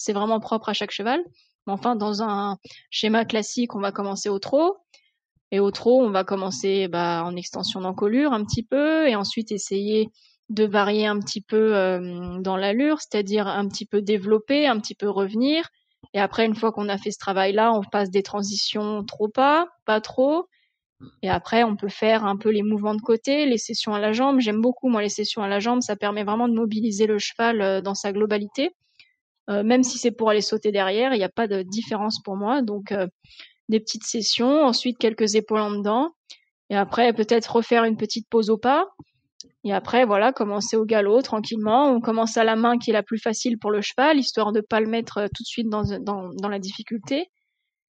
C'est 0.00 0.12
vraiment 0.12 0.40
propre 0.40 0.68
à 0.70 0.72
chaque 0.72 0.90
cheval. 0.90 1.22
Mais 1.66 1.72
enfin, 1.72 1.96
dans 1.96 2.22
un 2.22 2.56
schéma 2.90 3.24
classique, 3.24 3.74
on 3.74 3.80
va 3.80 3.92
commencer 3.92 4.28
au 4.28 4.38
trot. 4.38 4.78
Et 5.52 5.60
au 5.60 5.70
trot, 5.70 6.02
on 6.02 6.10
va 6.10 6.24
commencer 6.24 6.88
bah, 6.88 7.22
en 7.24 7.36
extension 7.36 7.80
d'encolure 7.80 8.32
un 8.32 8.44
petit 8.44 8.62
peu 8.62 9.08
et 9.08 9.16
ensuite 9.16 9.52
essayer 9.52 10.08
de 10.48 10.64
varier 10.64 11.06
un 11.06 11.18
petit 11.18 11.40
peu 11.40 11.76
euh, 11.76 12.38
dans 12.40 12.56
l'allure, 12.56 12.98
c'est-à-dire 13.00 13.46
un 13.46 13.68
petit 13.68 13.86
peu 13.86 14.00
développer, 14.00 14.66
un 14.66 14.78
petit 14.80 14.94
peu 14.94 15.08
revenir. 15.08 15.68
Et 16.14 16.20
après, 16.20 16.46
une 16.46 16.54
fois 16.54 16.72
qu'on 16.72 16.88
a 16.88 16.98
fait 16.98 17.10
ce 17.10 17.18
travail-là, 17.18 17.72
on 17.72 17.82
passe 17.82 18.10
des 18.10 18.22
transitions 18.22 19.04
trop 19.04 19.28
pas, 19.28 19.68
pas 19.84 20.00
trop, 20.00 20.46
et 21.22 21.30
après, 21.30 21.64
on 21.64 21.76
peut 21.76 21.88
faire 21.88 22.24
un 22.24 22.36
peu 22.36 22.50
les 22.50 22.62
mouvements 22.62 22.94
de 22.94 23.00
côté, 23.00 23.46
les 23.46 23.58
sessions 23.58 23.94
à 23.94 24.00
la 24.00 24.12
jambe. 24.12 24.40
J'aime 24.40 24.60
beaucoup, 24.60 24.88
moi, 24.88 25.02
les 25.02 25.08
sessions 25.08 25.42
à 25.42 25.48
la 25.48 25.60
jambe. 25.60 25.80
Ça 25.82 25.96
permet 25.96 26.24
vraiment 26.24 26.48
de 26.48 26.54
mobiliser 26.54 27.06
le 27.06 27.18
cheval 27.18 27.60
euh, 27.62 27.80
dans 27.80 27.94
sa 27.94 28.12
globalité. 28.12 28.70
Euh, 29.48 29.62
même 29.62 29.82
si 29.82 29.98
c'est 29.98 30.10
pour 30.10 30.30
aller 30.30 30.40
sauter 30.42 30.72
derrière, 30.72 31.14
il 31.14 31.18
n'y 31.18 31.24
a 31.24 31.30
pas 31.30 31.48
de 31.48 31.62
différence 31.62 32.20
pour 32.22 32.36
moi. 32.36 32.62
Donc, 32.62 32.92
euh, 32.92 33.06
des 33.68 33.80
petites 33.80 34.04
sessions, 34.04 34.64
ensuite 34.64 34.98
quelques 34.98 35.34
épaules 35.34 35.60
en 35.60 35.70
dedans. 35.70 36.10
Et 36.68 36.76
après, 36.76 37.12
peut-être 37.12 37.56
refaire 37.56 37.84
une 37.84 37.96
petite 37.96 38.28
pause 38.28 38.50
au 38.50 38.58
pas. 38.58 38.86
Et 39.64 39.72
après, 39.72 40.04
voilà, 40.04 40.32
commencer 40.32 40.76
au 40.76 40.84
galop 40.84 41.22
tranquillement. 41.22 41.90
On 41.90 42.00
commence 42.00 42.36
à 42.36 42.44
la 42.44 42.56
main 42.56 42.78
qui 42.78 42.90
est 42.90 42.92
la 42.92 43.02
plus 43.02 43.18
facile 43.18 43.58
pour 43.58 43.70
le 43.70 43.80
cheval, 43.80 44.18
histoire 44.18 44.52
de 44.52 44.60
pas 44.60 44.80
le 44.80 44.86
mettre 44.86 45.26
tout 45.34 45.42
de 45.42 45.46
suite 45.46 45.68
dans, 45.68 45.82
dans, 46.00 46.30
dans 46.32 46.48
la 46.48 46.58
difficulté. 46.58 47.26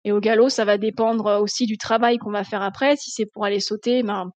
Et 0.03 0.11
au 0.11 0.19
galop, 0.19 0.49
ça 0.49 0.65
va 0.65 0.77
dépendre 0.77 1.41
aussi 1.41 1.65
du 1.65 1.77
travail 1.77 2.17
qu'on 2.17 2.31
va 2.31 2.43
faire 2.43 2.61
après. 2.61 2.95
Si 2.95 3.11
c'est 3.11 3.25
pour 3.25 3.45
aller 3.45 3.59
sauter, 3.59 4.03
ben, 4.03 4.29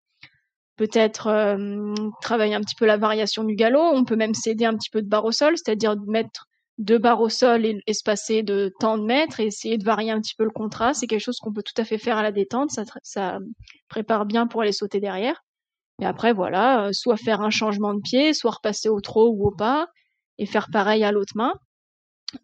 peut-être 0.80 1.28
euh, 1.28 1.93
travailler 2.22 2.56
un 2.56 2.62
petit 2.62 2.76
peu 2.76 2.86
la 2.86 2.98
variation 2.98 3.43
du 3.43 3.56
galop. 3.56 3.82
On 3.82 4.06
peut 4.06 4.15
même 4.15 4.34
céder 4.34 4.65
un 4.65 4.76
petit 4.76 4.89
peu 4.89 5.02
de 5.02 5.08
barre 5.08 5.26
au 5.26 5.32
sol, 5.32 5.56
c'est-à-dire 5.58 5.95
mettre 6.08 6.48
deux 6.80 6.98
barres 6.98 7.22
au 7.22 7.30
sol 7.30 7.65
et 7.65 7.82
espacer 7.88 8.42
de 8.42 8.74
temps 8.80 8.98
de 8.98 9.04
mètres 9.04 9.42
et 9.42 9.46
essayer 9.46 9.78
de 9.78 9.84
varier 9.84 10.12
un 10.12 10.22
petit 10.22 10.34
peu 10.36 10.46
le 10.46 10.50
contraste. 10.50 11.02
C'est 11.02 11.08
quelque 11.08 11.20
chose 11.20 11.38
qu'on 11.38 11.54
peut 11.54 11.62
tout 11.62 11.80
à 11.80 11.84
fait 11.84 11.98
faire 11.98 12.18
à 12.18 12.24
la 12.24 12.32
détente. 12.32 12.72
Ça, 12.72 12.84
ça 13.04 13.38
prépare 13.89 14.26
bien 14.26 14.48
pour 14.48 14.62
aller 14.62 14.72
sauter 14.72 15.02
derrière. 15.02 15.44
Et 16.02 16.06
après, 16.06 16.32
voilà, 16.32 16.86
euh, 16.86 16.94
soit 16.94 17.18
faire 17.18 17.42
un 17.42 17.50
changement 17.50 17.94
de 17.94 18.00
pied, 18.00 18.34
soit 18.34 18.52
repasser 18.52 18.88
au 18.88 19.02
trot 19.02 19.30
ou 19.30 19.48
au 19.48 19.52
pas 19.52 19.88
et 20.38 20.46
faire 20.46 20.70
pareil 20.72 21.04
à 21.04 21.12
l'autre 21.12 21.34
main. 21.36 21.54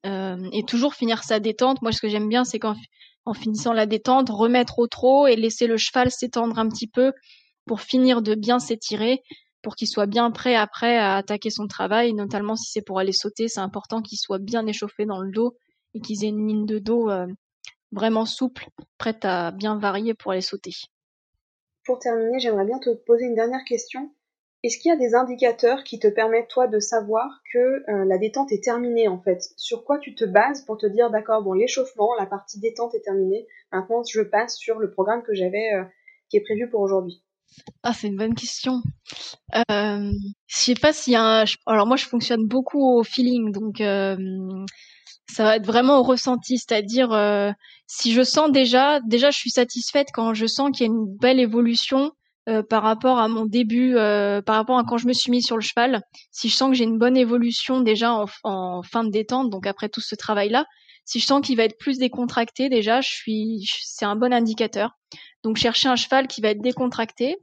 Euh, 0.06 0.50
et 0.52 0.64
toujours 0.64 0.94
finir 0.94 1.24
sa 1.24 1.40
détente. 1.40 1.82
Moi, 1.82 1.94
ce 1.94 2.02
que 2.02 2.10
j'aime 2.10 2.28
bien, 2.28 2.44
c'est 2.44 2.60
quand 2.60 2.76
en 3.24 3.34
finissant 3.34 3.74
la 3.74 3.86
détente, 3.86 4.30
remettre 4.30 4.80
au 4.80 4.88
trot 4.88 5.28
et 5.28 5.36
laisser 5.36 5.66
le 5.66 5.78
cheval 5.78 6.12
s'étendre 6.12 6.60
un 6.60 6.68
petit 6.68 6.88
peu 6.88 7.14
pour 7.66 7.82
finir 7.82 8.22
de 8.22 8.36
bien 8.36 8.60
s'étirer, 8.60 9.24
pour 9.66 9.76
qu'il 9.76 9.88
soit 9.88 10.06
bien 10.06 10.30
prêt 10.30 10.54
après 10.54 10.96
à 10.96 11.16
attaquer 11.16 11.50
son 11.50 11.66
travail, 11.66 12.14
notamment 12.14 12.56
si 12.56 12.72
c'est 12.72 12.84
pour 12.84 13.00
aller 13.00 13.12
sauter, 13.12 13.48
c'est 13.48 13.62
important 13.62 14.04
qu'il 14.04 14.20
soit 14.20 14.38
bien 14.38 14.68
échauffé 14.68 15.06
dans 15.06 15.20
le 15.20 15.32
dos 15.32 15.58
et 15.96 16.02
qu'ils 16.02 16.24
aient 16.24 16.30
une 16.30 16.48
ligne 16.48 16.68
de 16.68 16.78
dos 16.78 17.10
euh, 17.10 17.26
vraiment 17.92 18.28
souple, 18.28 18.68
prête 19.00 19.26
à 19.26 19.50
bien 19.50 19.80
varier 19.80 20.14
pour 20.14 20.34
aller 20.34 20.42
sauter. 20.42 20.70
Pour 21.84 21.98
terminer, 21.98 22.38
j'aimerais 22.38 22.66
bien 22.66 22.78
te 22.78 22.94
poser 22.94 23.26
une 23.26 23.34
dernière 23.34 23.64
question. 23.68 24.12
Est-ce 24.62 24.78
qu'il 24.78 24.90
y 24.90 24.94
a 24.94 24.98
des 24.98 25.16
indicateurs 25.16 25.84
qui 25.84 25.98
te 25.98 26.08
permettent 26.08 26.50
toi 26.50 26.68
de 26.68 26.80
savoir 26.80 27.42
que 27.52 27.58
euh, 27.90 28.06
la 28.06 28.20
détente 28.20 28.52
est 28.52 28.64
terminée 28.64 29.08
en 29.08 29.20
fait? 29.20 29.42
Sur 29.58 29.84
quoi 29.84 29.98
tu 29.98 30.14
te 30.14 30.26
bases 30.26 30.64
pour 30.66 30.78
te 30.78 30.86
dire 30.86 31.10
d'accord 31.10 31.42
bon 31.42 31.54
l'échauffement, 31.54 32.14
la 32.20 32.28
partie 32.28 32.60
détente 32.60 32.94
est 32.94 33.04
terminée. 33.04 33.48
Maintenant 33.72 34.04
je 34.04 34.22
passe 34.22 34.58
sur 34.58 34.78
le 34.78 34.92
programme 34.92 35.24
que 35.24 35.34
j'avais 35.34 35.74
euh, 35.74 35.84
qui 36.30 36.38
est 36.38 36.42
prévu 36.42 36.70
pour 36.70 36.82
aujourd'hui. 36.82 37.24
Ah 37.84 37.94
c'est 37.94 38.08
une 38.08 38.18
bonne 38.18 38.36
question. 38.36 38.82
Euh, 39.56 40.12
je 40.48 40.58
sais 40.58 40.76
pas 40.76 40.94
s'il 40.94 41.14
y 41.14 41.16
a 41.16 41.42
un... 41.42 41.46
alors 41.66 41.88
moi 41.88 41.98
je 41.98 42.06
fonctionne 42.06 42.46
beaucoup 42.46 42.98
au 42.98 43.04
feeling 43.04 43.52
donc 43.52 43.82
euh, 43.82 44.18
ça 45.30 45.44
va 45.44 45.56
être 45.56 45.66
vraiment 45.66 46.00
au 46.00 46.04
ressenti, 46.04 46.58
c'est-à-dire 46.58 47.10
si 47.88 48.14
je 48.14 48.24
sens 48.24 48.52
déjà 48.52 49.00
déjà 49.02 49.32
je 49.32 49.38
suis 49.38 49.50
satisfaite 49.52 50.10
quand 50.14 50.34
je 50.34 50.46
sens 50.46 50.72
qu'il 50.72 50.86
y 50.86 50.90
a 50.90 50.94
une 50.94 51.18
belle 51.18 51.40
évolution 51.40 52.12
euh, 52.48 52.62
par 52.62 52.84
rapport 52.84 53.18
à 53.18 53.28
mon 53.28 53.48
début, 53.48 53.96
euh, 53.96 54.40
par 54.40 54.58
rapport 54.58 54.78
à 54.78 54.84
quand 54.84 54.98
je 54.98 55.08
me 55.08 55.14
suis 55.14 55.32
mis 55.32 55.42
sur 55.42 55.56
le 55.56 55.64
cheval, 55.64 56.02
si 56.30 56.48
je 56.48 56.56
sens 56.56 56.70
que 56.70 56.76
j'ai 56.76 56.84
une 56.84 57.00
bonne 57.00 57.18
évolution 57.18 57.82
déjà 57.82 58.24
en, 58.44 58.84
fin 58.84 59.04
de 59.04 59.10
détente, 59.10 59.50
donc 59.50 59.66
après 59.66 59.90
tout 59.90 60.02
ce 60.02 60.14
travail-là, 60.14 60.66
si 61.06 61.20
je 61.20 61.26
sens 61.26 61.46
qu'il 61.46 61.58
va 61.58 61.64
être 61.64 61.78
plus 61.78 61.98
décontracté 61.98 62.68
déjà, 62.68 63.02
je 63.02 63.10
suis, 63.10 63.70
c'est 63.84 64.06
un 64.06 64.16
bon 64.16 64.34
indicateur. 64.34 64.92
Donc 65.44 65.58
chercher 65.58 65.88
un 65.88 65.96
cheval 65.96 66.28
qui 66.28 66.42
va 66.42 66.50
être 66.50 66.62
décontracté, 66.62 67.38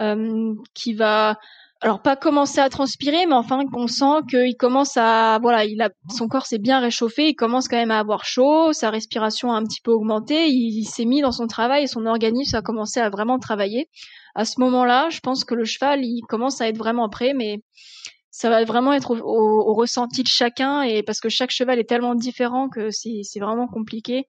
euh, 0.00 0.54
qui 0.74 0.94
va, 0.94 1.36
alors 1.80 2.00
pas 2.00 2.16
commencer 2.16 2.60
à 2.60 2.68
transpirer, 2.68 3.26
mais 3.26 3.34
enfin 3.34 3.66
qu'on 3.66 3.88
sent 3.88 4.22
qu'il 4.30 4.56
commence 4.56 4.96
à, 4.96 5.38
voilà, 5.42 5.64
il 5.64 5.82
a, 5.82 5.90
son 6.16 6.28
corps 6.28 6.46
s'est 6.46 6.58
bien 6.58 6.80
réchauffé, 6.80 7.28
il 7.28 7.34
commence 7.34 7.68
quand 7.68 7.76
même 7.76 7.90
à 7.90 7.98
avoir 7.98 8.24
chaud, 8.24 8.72
sa 8.72 8.90
respiration 8.90 9.52
a 9.52 9.56
un 9.56 9.64
petit 9.64 9.80
peu 9.82 9.90
augmenté, 9.90 10.48
il, 10.48 10.84
s'est 10.84 11.04
mis 11.04 11.20
dans 11.20 11.32
son 11.32 11.46
travail 11.46 11.84
et 11.84 11.88
son 11.88 12.06
organisme 12.06 12.56
a 12.56 12.62
commencé 12.62 13.00
à 13.00 13.10
vraiment 13.10 13.38
travailler 13.38 13.90
à 14.34 14.44
ce 14.44 14.60
moment-là, 14.60 15.08
je 15.10 15.20
pense 15.20 15.44
que 15.44 15.54
le 15.54 15.64
cheval, 15.64 16.04
il 16.04 16.22
commence 16.22 16.60
à 16.60 16.68
être 16.68 16.78
vraiment 16.78 17.08
prêt, 17.08 17.34
mais 17.34 17.62
ça 18.34 18.50
va 18.50 18.64
vraiment 18.64 18.92
être 18.92 19.12
au, 19.12 19.74
ressenti 19.74 20.24
de 20.24 20.28
chacun 20.28 20.82
et 20.82 21.04
parce 21.04 21.20
que 21.20 21.28
chaque 21.28 21.52
cheval 21.52 21.78
est 21.78 21.88
tellement 21.88 22.16
différent 22.16 22.68
que 22.68 22.90
c'est 22.90 23.38
vraiment 23.38 23.68
compliqué. 23.68 24.26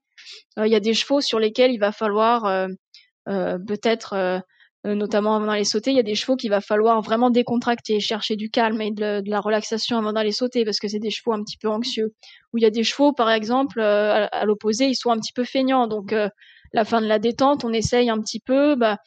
Euh, 0.60 0.68
il 0.68 0.72
y 0.72 0.76
a 0.76 0.80
des 0.80 0.94
chevaux 0.94 1.22
sur 1.22 1.40
lesquels 1.40 1.72
il 1.72 1.80
va 1.80 1.92
falloir 1.92 2.46
euh, 2.46 2.68
euh, 3.28 3.58
peut-être, 3.58 4.44
notamment 4.84 5.38
avant 5.38 5.48
d'aller 5.48 5.64
sauter, 5.64 5.90
il 5.90 5.98
y 5.98 6.00
a 6.00 6.04
des 6.04 6.14
chevaux 6.14 6.36
qu'il 6.36 6.52
va 6.52 6.62
falloir 6.62 7.02
vraiment 7.02 7.32
décontracter, 7.32 8.00
chercher 8.00 8.36
du 8.36 8.52
calme 8.52 8.80
et 8.80 8.92
de, 8.92 9.24
la 9.26 9.40
relaxation 9.40 9.98
avant 9.98 10.14
d'aller 10.14 10.32
sauter 10.32 10.66
parce 10.66 10.78
que 10.78 10.88
c'est 10.88 11.00
des 11.00 11.10
chevaux 11.10 11.34
un 11.34 11.42
petit 11.42 11.58
peu 11.58 11.68
anxieux. 11.68 12.14
Ou 12.54 12.60
il 12.60 12.62
y 12.62 12.68
a 12.68 12.70
des 12.70 12.84
chevaux, 12.84 13.12
par 13.12 13.32
exemple, 13.32 13.82
à, 13.82 14.46
l'opposé, 14.46 14.86
ils 14.86 14.96
sont 14.96 15.10
un 15.10 15.18
petit 15.18 15.34
peu 15.34 15.46
feignants, 15.46 15.88
donc 15.88 16.14
la 16.74 16.86
fin 16.86 17.02
de 17.02 17.08
la 17.08 17.18
détente, 17.18 17.64
on 17.64 17.74
essaye 17.74 18.12
un 18.12 18.20
petit 18.20 18.40
peu, 18.40 18.76
bah, 18.76 18.98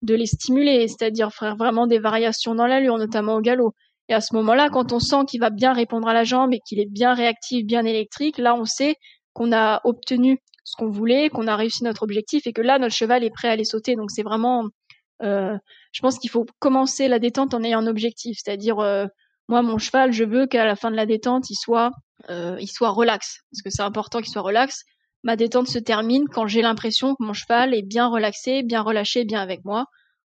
de 0.00 0.14
les 0.14 0.26
stimuler, 0.26 0.88
c'est-à-dire 0.88 1.32
faire 1.34 1.56
vraiment 1.56 1.86
des 1.86 1.98
variations 1.98 2.54
dans 2.54 2.66
l'allure, 2.66 2.96
notamment 2.96 3.34
au 3.34 3.42
galop. 3.42 3.74
Et 4.08 4.14
à 4.14 4.20
ce 4.20 4.34
moment-là, 4.36 4.68
quand 4.70 4.92
on 4.92 5.00
sent 5.00 5.24
qu'il 5.28 5.40
va 5.40 5.50
bien 5.50 5.72
répondre 5.72 6.08
à 6.08 6.14
la 6.14 6.24
jambe 6.24 6.52
et 6.54 6.60
qu'il 6.66 6.80
est 6.80 6.90
bien 6.90 7.14
réactif, 7.14 7.66
bien 7.66 7.84
électrique, 7.84 8.38
là, 8.38 8.54
on 8.54 8.64
sait 8.64 8.96
qu'on 9.32 9.52
a 9.52 9.80
obtenu 9.84 10.38
ce 10.64 10.74
qu'on 10.76 10.90
voulait, 10.90 11.28
qu'on 11.28 11.46
a 11.46 11.56
réussi 11.56 11.84
notre 11.84 12.02
objectif 12.02 12.46
et 12.46 12.52
que 12.52 12.62
là, 12.62 12.78
notre 12.78 12.94
cheval 12.94 13.24
est 13.24 13.30
prêt 13.30 13.48
à 13.48 13.52
aller 13.52 13.64
sauter. 13.64 13.96
Donc 13.96 14.10
c'est 14.10 14.22
vraiment, 14.22 14.64
euh, 15.22 15.56
je 15.92 16.00
pense 16.00 16.18
qu'il 16.18 16.30
faut 16.30 16.46
commencer 16.58 17.08
la 17.08 17.18
détente 17.18 17.54
en 17.54 17.62
ayant 17.62 17.80
un 17.80 17.86
objectif, 17.86 18.38
c'est-à-dire 18.42 18.80
euh, 18.80 19.06
moi, 19.48 19.62
mon 19.62 19.78
cheval, 19.78 20.12
je 20.12 20.24
veux 20.24 20.46
qu'à 20.46 20.64
la 20.64 20.74
fin 20.74 20.90
de 20.90 20.96
la 20.96 21.06
détente, 21.06 21.50
il 21.50 21.54
soit, 21.54 21.90
euh, 22.30 22.56
il 22.60 22.66
soit 22.66 22.90
relax, 22.90 23.42
parce 23.52 23.62
que 23.62 23.70
c'est 23.70 23.82
important 23.82 24.18
qu'il 24.18 24.32
soit 24.32 24.42
relax. 24.42 24.82
Ma 25.22 25.36
détente 25.36 25.68
se 25.68 25.78
termine 25.78 26.28
quand 26.28 26.46
j'ai 26.46 26.62
l'impression 26.62 27.14
que 27.14 27.24
mon 27.24 27.32
cheval 27.32 27.74
est 27.74 27.82
bien 27.82 28.08
relaxé, 28.08 28.62
bien 28.62 28.82
relâché, 28.82 29.24
bien 29.24 29.40
avec 29.40 29.64
moi. 29.64 29.86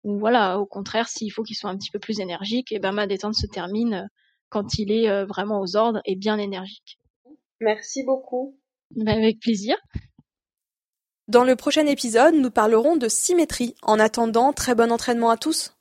Ou 0.04 0.18
voilà, 0.18 0.60
au 0.60 0.66
contraire, 0.66 1.08
s'il 1.08 1.32
faut 1.32 1.44
qu'il 1.44 1.56
soit 1.56 1.70
un 1.70 1.78
petit 1.78 1.92
peu 1.92 2.00
plus 2.00 2.20
énergique, 2.20 2.72
et 2.72 2.76
eh 2.76 2.80
ben 2.80 2.92
ma 2.92 3.08
détente 3.08 3.36
se 3.36 3.46
termine 3.46 3.94
euh, 3.94 4.08
quand 4.50 4.78
il 4.78 4.92
est 4.92 5.10
euh, 5.10 5.26
vraiment 5.26 5.62
aux 5.62 5.76
ordres 5.76 6.02
et 6.06 6.16
bien 6.16 6.38
énergique. 6.38 7.00
Merci 7.60 8.04
beaucoup. 8.04 8.58
Ben, 8.96 9.08
avec 9.08 9.40
plaisir. 9.40 9.78
Dans 11.28 11.44
le 11.44 11.56
prochain 11.56 11.86
épisode, 11.86 12.36
nous 12.36 12.52
parlerons 12.52 12.98
de 12.98 13.08
symétrie. 13.08 13.76
En 13.84 14.00
attendant, 14.00 14.52
très 14.52 14.76
bon 14.76 14.92
entraînement 14.92 15.30
à 15.30 15.38
tous. 15.38 15.74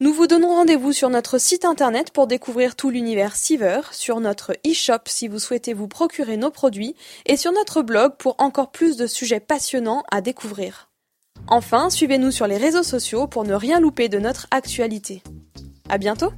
Nous 0.00 0.12
vous 0.12 0.26
donnons 0.26 0.48
rendez-vous 0.48 0.92
sur 0.92 1.08
notre 1.08 1.38
site 1.38 1.64
internet 1.64 2.10
pour 2.10 2.26
découvrir 2.26 2.76
tout 2.76 2.90
l'univers 2.90 3.36
Siver, 3.36 3.80
sur 3.92 4.20
notre 4.20 4.52
e-shop 4.66 5.02
si 5.06 5.28
vous 5.28 5.38
souhaitez 5.38 5.72
vous 5.72 5.88
procurer 5.88 6.36
nos 6.36 6.50
produits, 6.50 6.96
et 7.24 7.36
sur 7.36 7.52
notre 7.52 7.82
blog 7.82 8.16
pour 8.18 8.34
encore 8.38 8.72
plus 8.72 8.96
de 8.96 9.06
sujets 9.06 9.40
passionnants 9.40 10.02
à 10.10 10.20
découvrir. 10.20 10.90
Enfin, 11.48 11.90
suivez-nous 11.90 12.32
sur 12.32 12.46
les 12.46 12.56
réseaux 12.56 12.82
sociaux 12.82 13.26
pour 13.26 13.44
ne 13.44 13.54
rien 13.54 13.78
louper 13.78 14.08
de 14.08 14.18
notre 14.18 14.46
actualité. 14.50 15.22
À 15.88 15.98
bientôt! 15.98 16.32